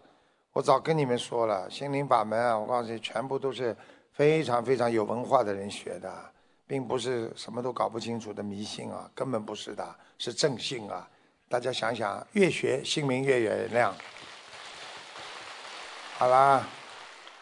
[0.52, 3.74] 我早跟你们说了，心灵法门啊，我告诉你，全部都是
[4.12, 6.12] 非常非常有文化的人学的，
[6.70, 11.10] 并不是什么都搞不清楚的迷信啊，根本不是的，是正信啊。
[11.48, 13.92] 大家想想，越学心明越原亮。
[16.16, 16.64] 好啦，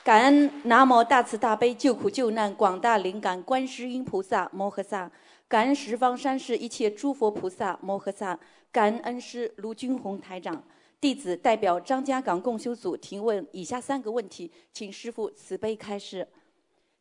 [0.02, 5.10] 感恩南无大慈大悲救苦救难广大灵感观世音菩萨摩诃萨，
[5.46, 8.40] 感恩十方三世一切诸佛菩萨摩诃萨，
[8.72, 10.64] 感恩恩师卢军红台长。
[10.98, 16.26] 弟子代表张家港共修组提问以下三个问题，请师父慈悲开示。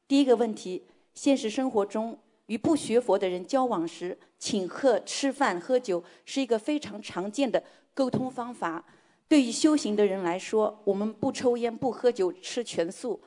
[0.09, 0.85] 第一个问题：
[1.17, 2.15] 现实生活中
[2.45, 7.63] 与不学佛的人交往时，请客吃饭喝酒是一个非常常见的
[7.95, 8.85] 沟通方法。
[9.27, 13.19] 对于修行的人来说，我们不抽烟、不喝酒、吃全素。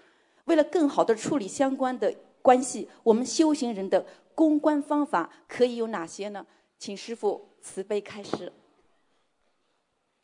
[0.45, 6.47] 为了更好的处理相关的关系，我们修行人的公关方法可以有哪些呢？
[6.79, 8.53] 请师傅慈悲开示。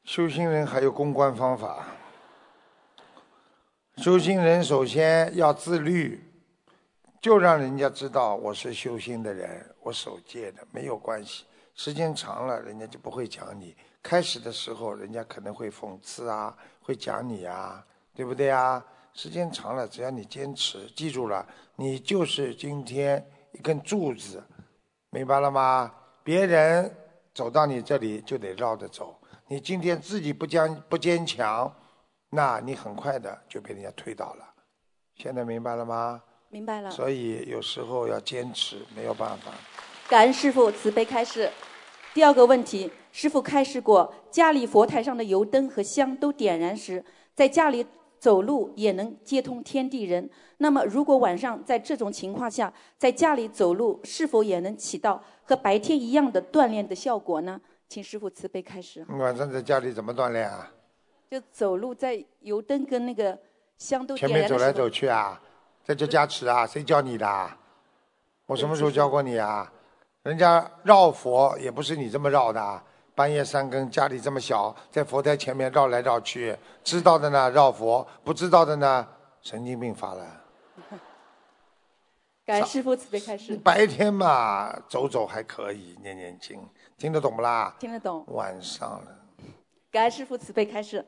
[0.05, 1.89] 修行人还有公关方法。
[3.97, 6.26] 修行人首先要自律，
[7.21, 11.45] 就让人家知道我是修心的人，我守戒的，没有关系。
[11.75, 13.77] 时间长了，人家就不会讲你。
[14.03, 18.85] 开始的时候，人家可能会讽刺啊，会讲你啊，对不对啊？
[19.12, 24.43] 时间长了，只要你坚持，记住了，你就是今天一根柱子，
[25.11, 25.93] 明白了吗？
[26.23, 26.95] 别人
[27.35, 29.19] 走到你这里就得绕着走。
[29.49, 31.75] 你今天自己不坚不坚强，
[32.31, 34.45] 那你很快的就被人家推倒了。
[35.14, 36.23] 现在明白了吗？
[36.57, 36.90] 明白了。
[36.90, 39.52] 所以有时候要坚持，没有办法。
[40.09, 41.50] 感恩师傅慈悲开示。
[42.14, 47.04] 第二个问题，师傅开示过，家里佛台上的油灯和香都点燃时，
[47.34, 47.84] 在家里
[48.18, 50.30] 走路也能接通天地人。
[50.57, 57.61] 那么，如果晚上在这种情况下，在家里走路，是否也能起到和白天一样的锻炼的效果呢？
[57.86, 59.04] 请师傅慈悲开示。
[59.11, 60.72] 你晚上在家里怎么锻炼啊？
[61.30, 63.38] 就走路在油灯跟那个
[63.76, 65.38] 香都前点燃走来走去啊，
[65.87, 67.57] 在这加持啊，谁教你的啊？
[68.47, 69.72] 我什么时候教过你啊？
[70.24, 72.82] 人家绕佛也不是你这么绕的啊，
[73.14, 79.07] 半夜三更家里这么小，在佛台前面绕来绕去，知道的呢绕佛，不知道的呢
[79.41, 80.26] 神经病发了。
[82.45, 83.57] 感恩师傅慈悲开示。
[83.59, 86.68] 白天嘛走走还可以，念念经，
[86.99, 87.72] 听得懂不啦？
[87.78, 88.24] 听得懂。
[88.26, 89.07] 晚上了。
[89.93, 91.07] 感恩师傅慈悲开示。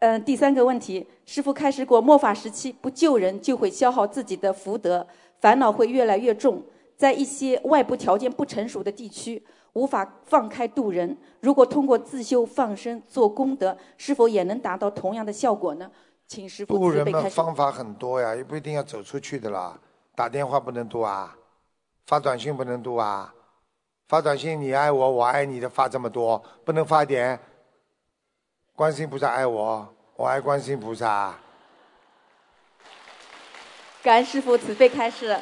[0.00, 5.06] 嗯，第三个问题，师傅开始过，末法时期不救人就会消耗自己的福德，
[5.40, 6.62] 烦恼会越来越重。
[6.96, 9.42] 在一些外部条件不成熟的地区，
[9.72, 11.16] 无法放开度人。
[11.40, 15.90] 如果通过自修放生做功德，是否也能达到同样的效果呢？
[16.26, 17.34] 请师傅渡人嘛慈悲开示。
[17.34, 19.78] 方法很多呀，也不一定要走出去的啦。
[20.14, 21.36] 打电话不能渡啊，
[22.06, 23.32] 发短信不能渡啊，
[24.08, 27.38] 发短信你爱我，我爱你的发这么多，不能发点。
[28.76, 31.34] 观世音菩萨爱我，我爱观世音菩萨。
[34.02, 35.34] 感恩师父慈悲开示。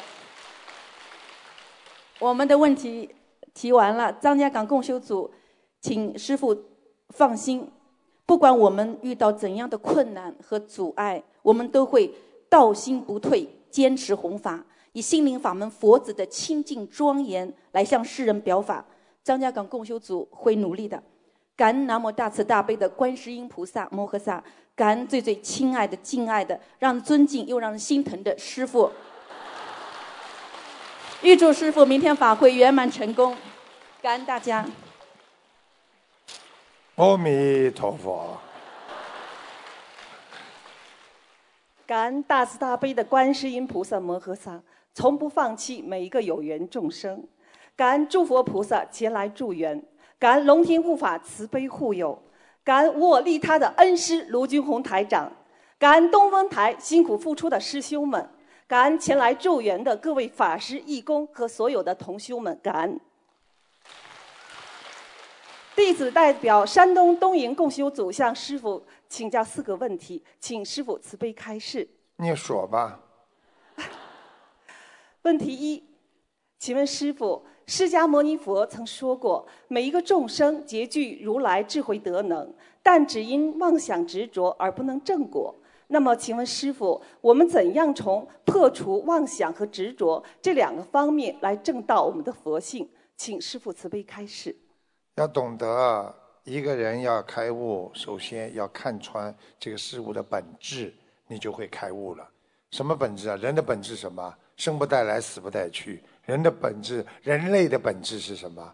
[2.20, 3.12] 我们的问题
[3.52, 5.28] 提完了，张家港共修组，
[5.80, 6.56] 请师父
[7.08, 7.68] 放心，
[8.24, 12.14] 不管我们遇到怎样的困难和阻碍，我们都会
[12.48, 18.86] 道心不退，坚持弘法，以心灵法门佛子的清净庄严来向世人表法。
[19.24, 21.02] 张家港共修组会努力的。
[21.56, 24.42] 感恩南无大慈大悲的观世音菩萨摩诃萨，
[24.74, 28.90] 感恩最最亲爱的、敬爱的、让人尊敬又让人心疼的师父。
[31.22, 33.36] 预祝师傅明天法会圆满成功，
[34.02, 34.66] 感恩大家。
[36.96, 38.36] 阿弥陀佛。
[41.86, 44.60] 感恩大慈大悲的观世音菩萨摩诃萨，
[44.92, 47.24] 从不放弃每一个有缘众生。
[47.76, 49.82] 感恩诸佛菩萨前来助缘，
[50.18, 52.22] 感恩龙天护法慈悲护佑，
[52.62, 55.30] 感恩无我利他的恩师卢军宏台长，
[55.78, 58.28] 感恩东风台辛苦付出的师兄们，
[58.66, 63.00] 感恩前来助缘的各位法师、义工和所有的同修们，感恩。
[65.76, 71.86] 弟子代表山东东营共修组向师傅请教四个问题，请师傅慈悲开示。
[72.16, 73.00] 你说吧。
[75.22, 75.82] 问题一，
[76.58, 82.52] 请问师傅，释迦牟尼佛曾说过，每一个众生皆具如来智慧德能，
[82.82, 85.54] 但只因妄想执着而不能正果。
[85.86, 92.88] 那么，请问师傅，我们怎样从破除妄想和执着这两个方面来正道我们的佛性？
[93.16, 94.54] 请师傅慈悲开示。
[95.14, 100.92] 要懂得，一个人要开悟，首先要看穿这个事物的本质，
[101.28, 102.28] 你就会开悟了。
[102.72, 103.36] 什么本质啊？
[103.36, 104.34] 人的本质什么？
[104.56, 106.02] 生不带来，死不带去。
[106.24, 108.72] 人的本质，人类的本质是什么？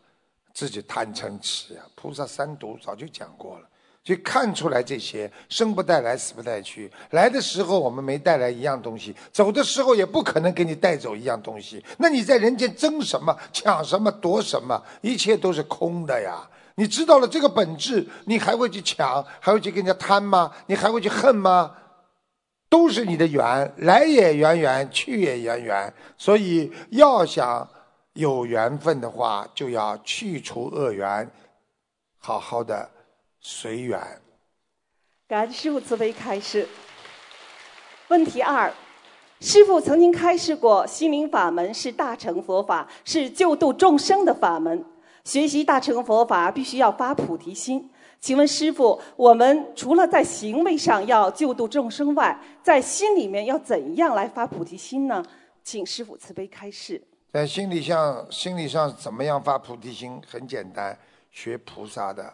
[0.53, 1.87] 自己贪嗔痴啊！
[1.95, 3.67] 菩萨三毒早就讲过了。
[4.03, 6.91] 就看出来这些生不带来，死不带去。
[7.11, 11.85] 来的时候我们没带来一样东西，走的时候也不可能给你带走一样东西。
[11.99, 14.83] 那你在人间争什么、抢什么、夺什么？
[15.03, 16.49] 一切都是空的呀！
[16.77, 20.51] 你知道了这个本质，你还会去抢，还会去跟人家贪吗？
[20.67, 21.71] 你还会去恨吗？
[22.71, 25.93] 都是你的缘，来也缘缘，去也缘缘。
[26.17, 27.69] 所以要想
[28.15, 31.31] 有缘分的话，就要去除恶缘，
[32.19, 32.89] 好好的。
[33.43, 33.99] 随缘。
[35.27, 36.69] 感恩师父慈悲开示。
[38.09, 38.71] 问题二：
[39.41, 44.85] 师父曾经开示过，心灵法门是大乘佛法，是救度众生的法门。
[45.25, 47.91] 学习大乘佛法，必须要发菩提心。
[48.21, 55.25] 请问师父，我们除了在行为上要救度众生外，在心里面要怎样来发菩提心呢？
[55.65, 57.03] 请师父慈悲开示。
[57.33, 60.21] 在心理上，心理上怎么样发菩提心？
[60.29, 60.99] 很简单，
[61.31, 62.31] 学菩萨的。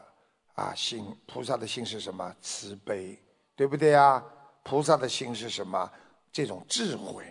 [0.55, 2.35] 啊，心菩萨的心是什么？
[2.41, 3.17] 慈悲，
[3.55, 4.25] 对不对啊？
[4.63, 5.89] 菩萨的心是什么？
[6.33, 7.25] 这种智慧。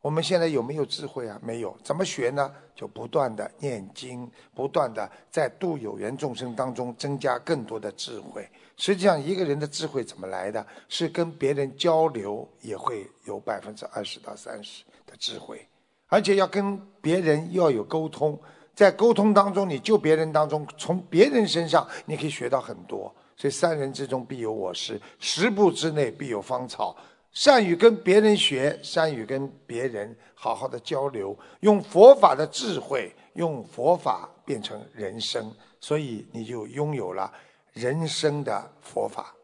[0.00, 1.38] 我们现在有没有智慧啊？
[1.42, 1.76] 没有。
[1.82, 2.52] 怎么学呢？
[2.74, 8.48] 就不断的念经，不断的在度有缘众生当中增加更多的智慧。
[8.76, 10.64] 实际上，一个人的智慧怎么来的？
[10.88, 15.66] 是跟别人交流也会有百分之二十到三十的智慧，
[16.06, 18.38] 而且要跟别人要有沟通。
[18.76, 23.12] 在沟通当中，你救别人当中，从别人身上你可以学到很多。
[23.36, 26.96] 所以三人之中必有我师，十步之内必有芳草。
[27.32, 37.32] 善于跟别人学，善于跟别人好好的交流，用佛法的智慧，用佛法变成人生，所以你就拥有了
[37.72, 39.34] 人生的佛法。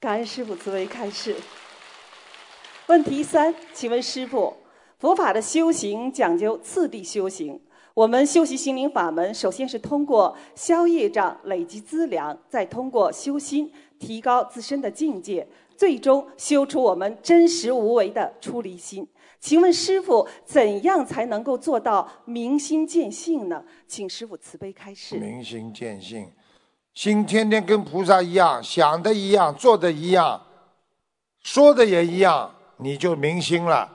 [0.00, 1.36] 感恩师父慈悲开示。
[2.88, 4.56] 问题三，请问师父，
[4.98, 7.60] 佛法的修行讲究次第修行。
[7.94, 15.46] 我们修习心灵法门，首先是通过消业障、累积资粮，再通过修心提高自身的境界，
[15.76, 19.06] 最终修出我们真实无为的出离心。
[19.40, 23.62] 请问师傅，怎样才能够做到明心见性呢？
[23.86, 25.18] 请师傅慈悲开示。
[25.18, 26.32] 明心见性，
[26.94, 30.40] 心天天跟菩萨一样，想的一样，做的一样，
[31.42, 33.90] 说的也一样，你就明心了。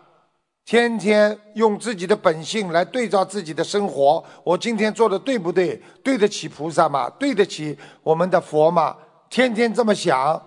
[0.65, 5.81] 天天用自己的本性来对照自己的生活，我今天做的对不对？
[6.03, 7.09] 对得起菩萨吗？
[7.17, 8.95] 对得起我们的佛吗？
[9.31, 10.39] 天天这么想，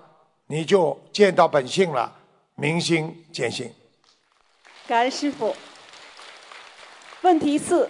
[0.53, 2.15] 你就见到本性了，
[2.57, 3.71] 明心见性。
[4.87, 5.57] 感恩师父。
[7.23, 7.89] 问题四：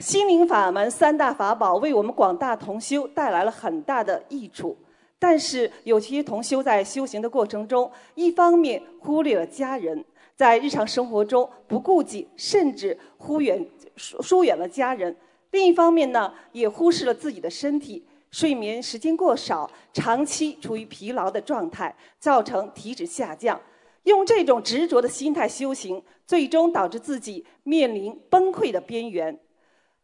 [0.00, 4.76] 心灵法门三大法宝为我们广大同修带来了很大的益处，
[5.20, 10.04] 但是有些同修在修行的过程中，一方面忽略了家人。
[10.34, 15.14] 在日常生活中不顾及，甚至忽远疏疏远了家人；
[15.52, 23.60] 另一方面呢，也忽视了自己的身体，睡眠时间过少，长期处于疲劳的状态，造成体脂下降。
[24.04, 29.38] 用这种执着的心态修行，最终导致自己面临崩溃的边缘。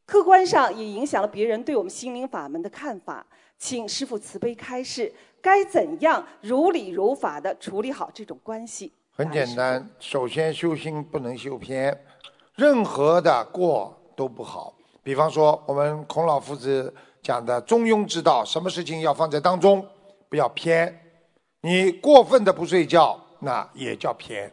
[0.05, 3.27] 客观上也影响了别人对我们心灵法门的看法。
[3.59, 8.93] 请师父慈悲开示，该怎样如理如法的处理好这种关系？
[9.13, 11.99] 很简单，首先修心不能修偏，
[12.55, 14.75] 任何的过都不好。
[15.03, 16.93] 比方说，我们孔老夫子
[17.27, 19.85] 讲的中庸之道，什么事情要放在当中，
[20.29, 20.97] 不要偏。
[21.61, 24.49] 你过分的不睡觉，那也叫偏，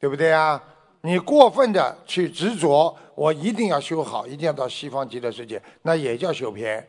[0.00, 0.60] 对不对啊？
[1.02, 6.84] 你过分的去执着，我一定要修好，一定要到西方极乐世界，那也叫修偏，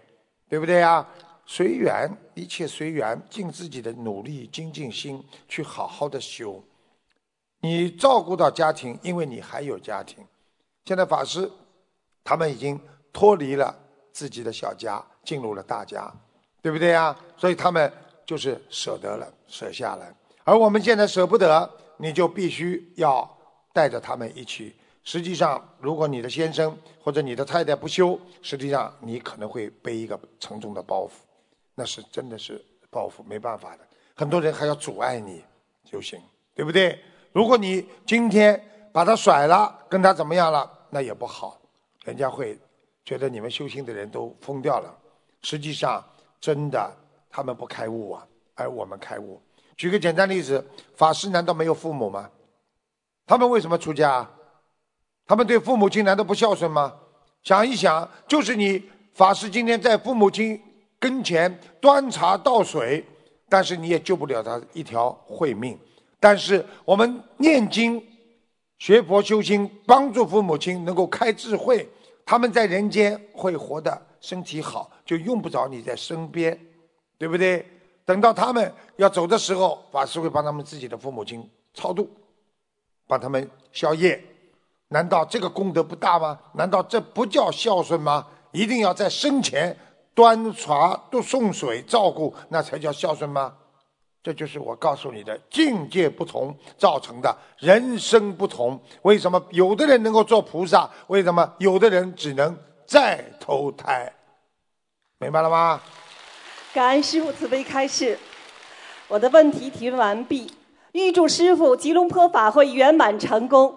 [0.50, 1.08] 对不对呀？
[1.46, 6.64] 随缘，一切随缘，尽自己的努力，精进心，去好好的修。
[7.62, 10.26] 你照顾到家庭，因为你还有家庭。
[10.86, 11.48] 现在法师
[12.24, 12.80] 他们已经
[13.14, 13.78] 脱离了
[14.12, 16.10] 自己的小家，进入了大家，
[16.62, 17.14] 对不对呀？
[17.36, 17.92] 所以他们
[18.26, 20.16] 就是舍得了，舍下了。
[20.46, 23.30] 而我们现在舍不得，你就必须要
[23.74, 24.74] 带着他们一起。
[25.04, 31.12] 实际上，如果你的先生或者你的太太不修，实际上你可能会背一个沉重的包袱，
[31.76, 33.80] 那是真的是包袱，没办法的。
[34.16, 35.44] 很多人还要阻碍你
[35.84, 36.18] 修行，
[36.56, 36.98] 对不对？
[37.34, 41.60] 如果你今天把他甩了，跟他怎么样了，那也不好，
[42.06, 42.58] 人家会
[43.04, 44.98] 觉得你们修行的人都疯掉了。
[45.50, 46.04] 实际上，
[46.42, 46.94] 真的
[47.30, 49.42] 他们不开悟啊，而我们开悟。
[49.78, 50.62] 举个简单例子，
[50.94, 52.30] 法师难道没有父母吗？
[53.26, 54.30] 他们为什么出家？
[55.26, 56.94] 他们对父母亲难道不孝顺吗？
[57.44, 58.84] 想一想，就是你
[59.14, 60.62] 法师今天在父母亲
[61.00, 63.06] 跟前端茶倒水，
[63.48, 65.80] 但是你也救不了他一条慧命。
[66.20, 68.06] 但是我们念经、
[68.80, 71.90] 学佛修心，帮助父母亲能够开智慧，
[72.28, 76.60] 他们在人间会活得身体好，就用不着你在身边，
[77.18, 77.66] 对不对？
[78.04, 82.10] 等到他们要走的时候，法师会帮他们自己的父母亲超度，
[83.08, 84.22] 帮他们消业。
[84.90, 86.38] 难道这个功德不大吗？
[86.54, 88.28] 难道这不叫孝顺吗？
[88.52, 89.78] 一定要在生前
[90.14, 93.56] 端茶、都送水、照顾，那才叫孝顺吗？
[94.28, 98.78] 这就是我告诉你的境界不同造成的人生不同。
[99.04, 100.90] 为什么有的人能够做菩萨？
[101.08, 102.54] 为什么有的人只能
[102.86, 104.12] 再投胎？
[105.18, 105.82] 明白了吗？
[106.74, 108.20] 感恩师父慈悲开示，
[109.08, 110.52] 我的问题提问完毕。
[110.92, 113.74] 预祝师父吉隆坡法会圆满成功。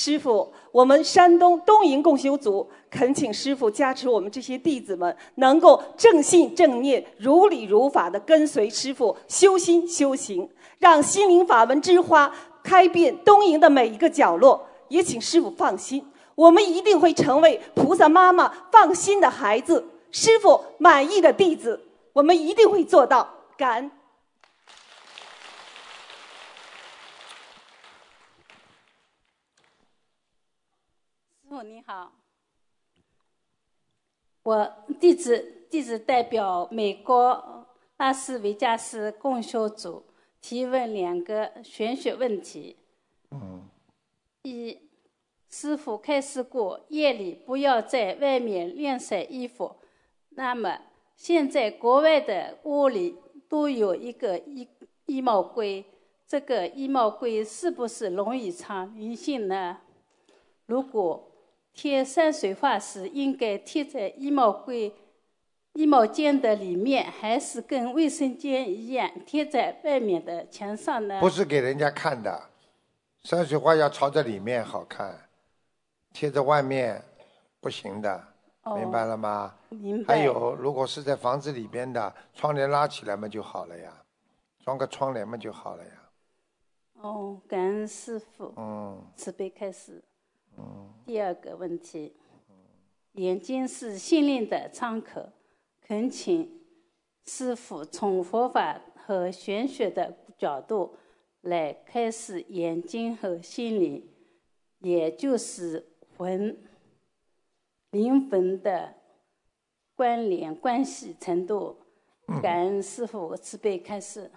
[0.00, 12.32] 师傅，我们山东东营共修组恳请师傅加持我们这些弟子们，能够正信正念、如理如法的跟随师傅修心修行，让心灵法门之花
[12.62, 14.64] 开遍东营的每一个角落。
[14.86, 21.80] 也请师傅放心，我们一定会成为菩萨妈妈放心的孩子，师傅满意的弟子。
[22.12, 23.90] 我们一定会做到，感恩。
[31.58, 32.12] 师傅你好，
[34.44, 40.04] 我弟子弟子代表美国拉斯维加斯共修组
[40.40, 42.76] 提问两个玄学问题。
[43.32, 43.68] 嗯。
[44.42, 44.78] 一，
[45.50, 49.78] 师傅开示过夜里不要在外面晾晒衣服，
[50.28, 50.78] 那么。
[51.16, 53.16] 现在国外的屋里
[53.48, 54.68] 都有一个衣
[55.06, 55.84] 衣帽柜，
[56.24, 59.80] 这个衣帽柜是不是容易藏银杏呢？
[60.66, 61.24] 如果
[61.78, 64.92] 贴山水画时，应该贴在衣帽柜、
[65.74, 71.20] 衣帽间的里面，还是跟卫生间一样贴在外面的墙上呢？
[71.20, 72.50] 不是给人家看的，
[73.22, 75.28] 山水画要朝着里面好看，
[76.12, 77.00] 贴在外面
[77.60, 78.24] 不行的。
[78.74, 79.54] 明白了吗？
[79.68, 80.16] 明白。
[80.16, 84.02] 还有，如果是在房子里边的，窗帘拉起来嘛就好了呀，
[84.64, 85.90] 装个窗帘嘛就好了呀。
[87.02, 88.52] 哦，感恩师傅。
[88.56, 89.00] 嗯。
[89.14, 90.02] 慈悲开始。
[90.58, 90.92] 嗯。
[91.06, 92.14] 第二个问题，
[93.12, 95.30] 眼睛是心灵的窗口，
[95.80, 96.60] 恳请
[97.24, 100.96] 师傅从佛法和玄学的角度
[101.42, 104.08] 来开始眼睛和心灵，
[104.80, 105.86] 也就是
[106.16, 106.56] 魂。
[107.92, 108.94] 灵魂的
[109.94, 111.74] 关联关系程度，
[112.42, 114.30] 感恩师傅慈悲开示。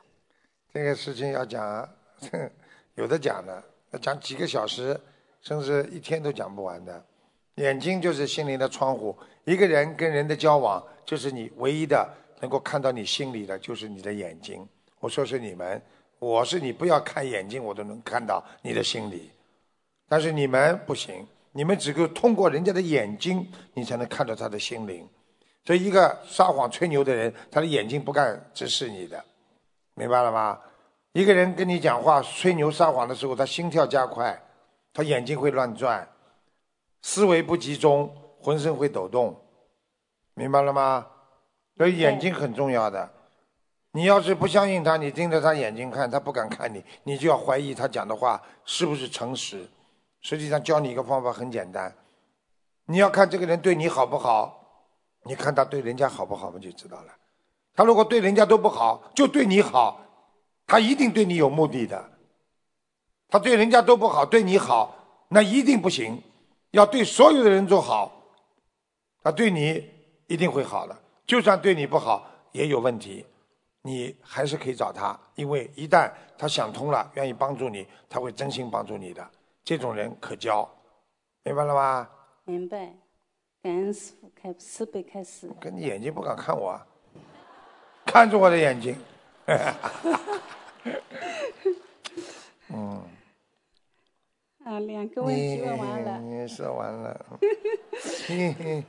[0.74, 1.94] 这个事情要讲，
[2.96, 3.62] 有的讲的，
[3.92, 4.98] 要讲几个小时，
[5.42, 7.04] 甚至一天都讲不完的。
[7.56, 14.68] 眼睛就是心灵的窗户，一个人跟人的交往，就是你唯一的能够看到你心里的，就是你的眼睛。
[15.00, 15.82] 我说是你们，
[16.20, 19.32] 我是你，不要看眼睛，我都能看到你的心里，
[20.08, 21.28] 但是你们不行。
[21.54, 25.06] 你们只够通过人家的眼睛，你才能看到他的心灵。
[25.66, 29.22] 所以，一个撒谎吹牛的人，他的眼睛不敢直视你的，
[29.96, 30.58] 明白了吗？
[31.12, 34.42] 一个人跟你讲话吹牛撒谎的时候，他心跳加快，
[34.94, 36.08] 他眼睛会乱转，
[37.02, 39.40] 思维不集中，浑身会抖动，
[40.34, 41.08] 明白了吗？
[41.78, 43.10] 所以眼睛很重要的。
[43.94, 49.68] 你要是不相信他，你盯着他眼睛看，他不敢看你，你就要怀疑他讲的话是不是诚实。
[50.22, 51.94] 实际上教你一个方法很简单，
[52.86, 54.64] 你要看这个人对你好不好，
[55.24, 57.14] 你看他对人家好不好，我们就知道了。
[57.74, 60.00] 他如果对人家都不好，就对你好，
[60.68, 62.12] 他一定对你有目的的。
[63.32, 64.94] 他对人家都不好，对你好，
[65.30, 66.22] 那一定不行。
[66.72, 68.12] 要对所有的人做好，
[69.24, 69.90] 他对你
[70.28, 70.96] 一定会好的。
[71.26, 73.26] 就算对你不好，也有问题，
[73.84, 79.26] 你还是可以找他，因为一旦他想通了，愿意帮助你，他会真心帮助你的。
[79.64, 80.70] 这种人可交，
[81.44, 82.10] 明白了吗？
[82.44, 82.94] 明白。
[83.64, 85.50] 感恩师傅开慈悲开始。
[85.60, 86.86] 跟你眼睛不敢看我，啊，
[88.06, 88.94] 看着我的眼睛。
[92.74, 93.02] 嗯。
[94.64, 96.20] 啊，两个问题问完了。
[96.20, 97.26] 你说完了。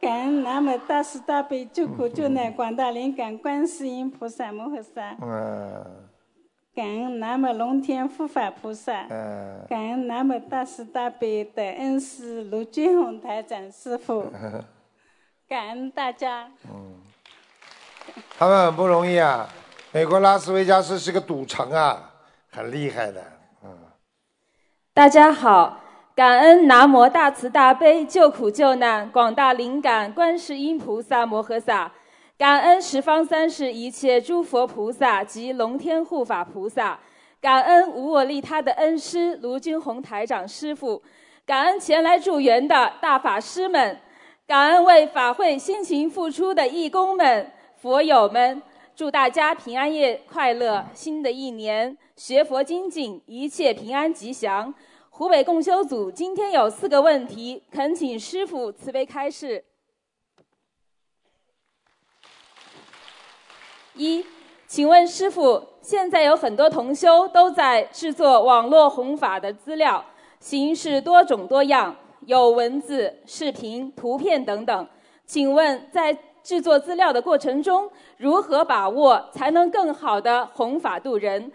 [0.00, 5.16] 感恩南无大慈大悲救苦救难广大灵感观世音菩萨摩诃萨。
[5.20, 6.08] 嗯。
[6.74, 9.06] 感恩南无龙天护法菩萨。
[9.10, 9.66] 嗯。
[9.68, 14.26] 感恩南无大慈大悲的恩师卢俊宏台长师傅。
[15.48, 16.48] 感恩大家。
[16.70, 16.94] 嗯。
[18.38, 19.48] 他们很不容易啊！
[19.90, 22.10] 美国拉斯维加斯是个赌城啊，
[22.50, 23.20] 很厉害的。
[24.98, 25.78] 大家好，
[26.12, 31.92] 感恩南无大慈大悲救苦救难广大灵感观世音菩萨摩诃萨，
[32.36, 36.98] 感恩十方三世一切诸佛菩萨及龙天护法菩萨，
[37.40, 41.00] 感恩无我利他的恩师卢军宏台长师傅，
[41.46, 44.00] 感恩前来助缘的大法师们，
[44.48, 48.60] 感恩为法会辛勤付出的义工们、佛友们，
[48.96, 54.74] 祝大家平安夜快乐，新的一年学佛精进，一切平安吉祥。
[55.18, 59.64] 湖北共修组今天有四个问题，恳请师傅慈悲开示。
[63.94, 64.24] 一，
[64.68, 70.04] 请问师傅，现在有很多同修都在制作网络弘法的资料，
[70.38, 71.96] 形式多种多样，
[72.26, 74.88] 有文字、视频、图片等等。
[75.26, 81.50] 请问在制作资料的过程中，如何把握才能更好的弘法度人？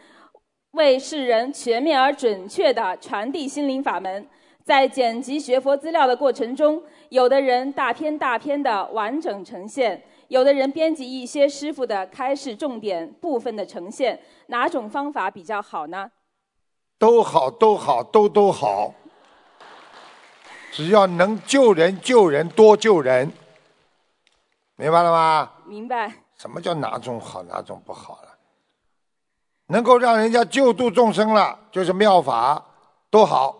[0.74, 4.28] 为世人全面而准确地传递心灵法门，
[4.64, 16.10] 在剪辑学佛资料的过程中，有的人大篇大篇的完整呈现，有的人编辑一些师傅的开示重点部分的呈现，哪种方法比较好呢？
[16.98, 18.96] 都好，都好，都都好，
[20.72, 23.32] 只要能救人，救人多救人，
[24.76, 25.52] 明白了吗？
[25.68, 26.12] 明白。
[26.36, 28.33] 什么叫哪种好，哪种不好了？
[29.74, 32.64] 能够让人家救度众生了，就是妙法，
[33.10, 33.56] 多好。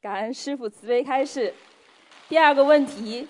[0.00, 1.52] 感恩师父慈悲开示。
[2.28, 3.26] 第二个问题，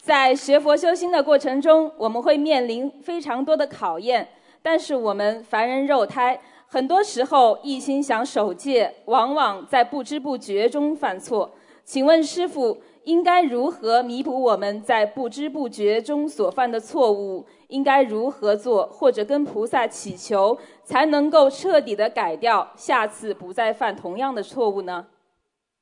[0.00, 4.28] 在学佛修心的过程中，我们会面临非常多的考验，
[4.62, 11.50] 但是我们凡人肉胎，很多时候一心想守戒，往往在不知不觉中犯错。
[11.84, 17.46] 请问师父，应该如何弥补我们在不知不觉中所犯的错误？
[17.68, 25.06] 应该如何做，或者跟菩萨祈求，才能够彻底的改掉，下次不再犯同样的错误呢？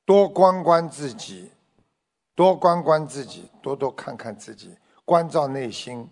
[0.06, 1.50] 多关关自己，
[2.34, 4.70] 多关关自己，多多看看自己，
[5.04, 6.08] 关照内心，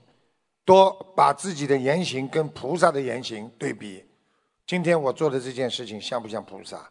[0.65, 4.05] 多把自己的言行跟菩萨的言行对比。
[4.67, 6.91] 今天我做的这件事情像不像菩萨？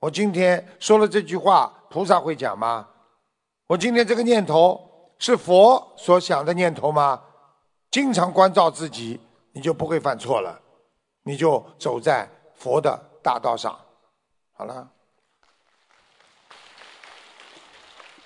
[0.00, 2.88] 我今天说了这句话，菩萨会讲吗？
[3.66, 4.78] 我今天这个念头
[5.18, 7.22] 是佛所想的念头吗？
[7.90, 9.18] 经常关照自己，
[9.52, 10.60] 你就不会犯错了，
[11.22, 13.74] 你就走在佛的大道上。
[14.52, 14.90] 好了。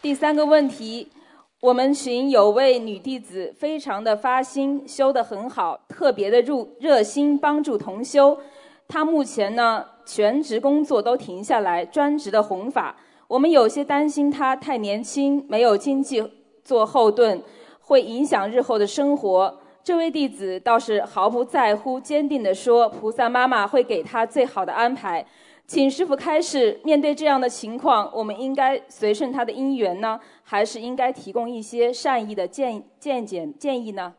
[0.03, 1.12] 第三个问题，
[1.61, 8.41] 我们群有位女弟子，非常的发心，修得很好，特别的入热心帮助同修。
[8.89, 12.97] 她目前呢，全职工作都停下来，专职的弘法。
[13.28, 16.32] 我们有些担心他太年轻，没有经济
[16.64, 17.42] 做后盾。
[17.80, 19.60] 会影响日后的生活。
[19.82, 25.26] 这位弟子倒是毫不在乎，坚定地说：“菩萨妈妈会给他最好的安排。”
[25.66, 34.16] 请师傅开示：面对这样的情况，我们应该随顺他的因缘呢，还是应该提供一些善意的建见解建议呢？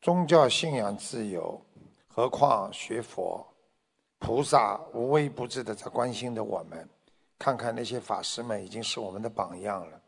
[0.00, 1.60] 宗教信仰自由，
[2.08, 3.46] 何况学佛？
[4.18, 6.88] 菩萨无微不至的在关心着我们。
[7.38, 10.00] 看看那些法师们，已经是我们的榜样了。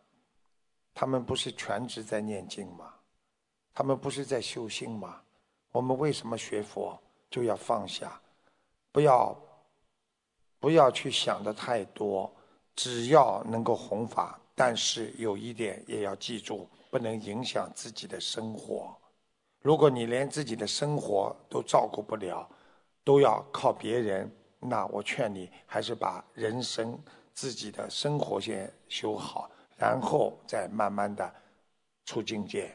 [0.95, 2.95] 他们不是全职在念经吗？
[3.73, 5.21] 他们不是在修心吗？
[5.71, 6.99] 我们为什么学佛
[7.31, 8.21] 就要放下？
[8.91, 9.37] 不要
[10.59, 12.35] 不要去想的太多，
[12.75, 14.41] 只要能够弘法。
[14.55, 18.97] 但是有一点也要记住，不能影响自己的生活。
[19.61, 22.49] 如果你连自己的生活都照顾不了，
[23.05, 26.99] 都要靠别人，那我劝你还是把人生
[27.39, 29.49] 自己的生活先修好。
[29.77, 31.33] 然后再慢慢的
[32.05, 32.69] 出境界，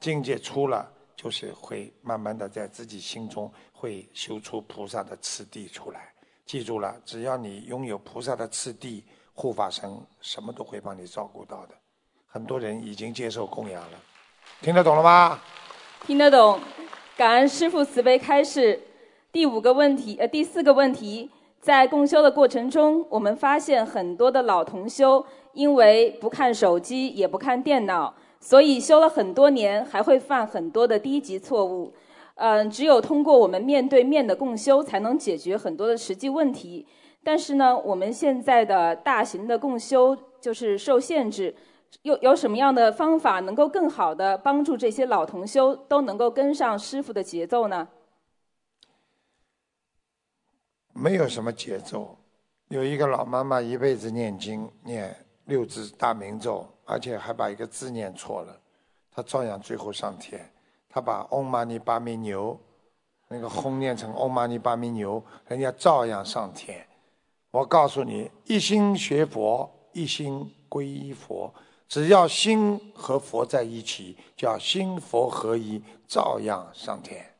[0.00, 6.12] 境界出了，就是会慢慢的在自己心中会修出菩萨的次第出来。
[6.44, 9.88] 记住了，只要你拥有菩萨的次第，护法神
[10.20, 11.74] 什么都会帮你照顾到的。
[12.26, 13.98] 很多人已经接受供养了，
[14.60, 15.40] 听得懂了吗？
[16.04, 16.60] 听得懂，
[17.16, 18.82] 感恩师父慈悲开示。
[19.30, 21.30] 第五个问题，呃，第四个问题，
[21.64, 31.90] 在共修的过程中，我们发现很多的老同修因为不看手机，也不看电脑，所以修了很多年，还会犯很多的低级错误。
[32.34, 36.86] 嗯，只有通过我们面对面的共修，才能解决很多的实际问题。
[37.22, 41.54] 但是呢，我们现在的大型的共修就是受限制，
[42.02, 47.88] 有有什么样的方法能够更好的帮助这些老同修都能够跟上师傅的节奏呢？
[50.94, 52.16] 没有什么节奏。
[52.68, 55.14] 有一个老妈妈一辈子念经，念
[55.44, 58.58] 六字大明咒，而且还把一个字念错了，
[59.10, 60.50] 她照样最后上天。
[60.88, 62.56] 她把 Om Mani p a m e Hum
[63.28, 66.86] 那个轰念成 Om Mani p a m e Hum，人家照样上天。
[67.50, 71.52] 我告诉你，一心学佛，一心皈依佛，
[71.88, 77.33] 只要心和佛在一起，叫心佛合一，照样上天。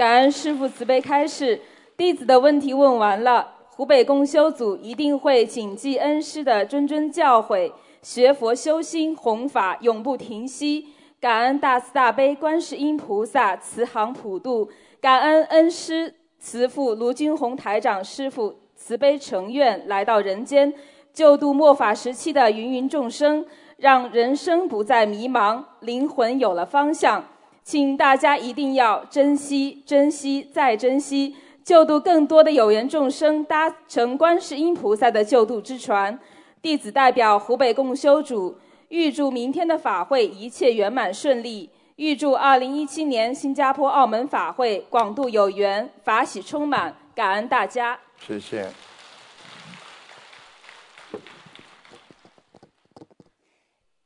[0.00, 1.60] 感恩师父慈悲开示，
[1.94, 3.46] 弟子的问题问完了。
[3.68, 7.70] 湖北共修组一定会谨记恩师的谆谆教诲，
[8.00, 10.86] 学佛修心弘法，永不停息。
[11.20, 14.70] 感恩大慈大悲观世音菩萨慈航普渡，
[15.02, 20.72] 感恩恩师慈父卢军宏台长师父慈悲成愿来到人间，
[21.12, 23.44] 救度末法时期的芸芸众生，
[23.76, 27.22] 让人生不再迷茫，灵魂有了方向。
[27.70, 36.18] 请大家一定要珍惜、珍惜再珍惜，救度更多的有缘众生，搭乘观世音菩萨的救度之船。
[36.60, 38.58] 弟子代表湖北共修组，
[38.88, 46.96] 预祝明天的法会一切圆满顺利，预祝二零一七年新加坡、澳门法会广度有缘，法喜充满。
[47.14, 48.66] 感恩大家，谢谢。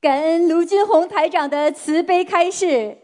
[0.02, 2.98] 感恩卢军宏台长的慈悲开示。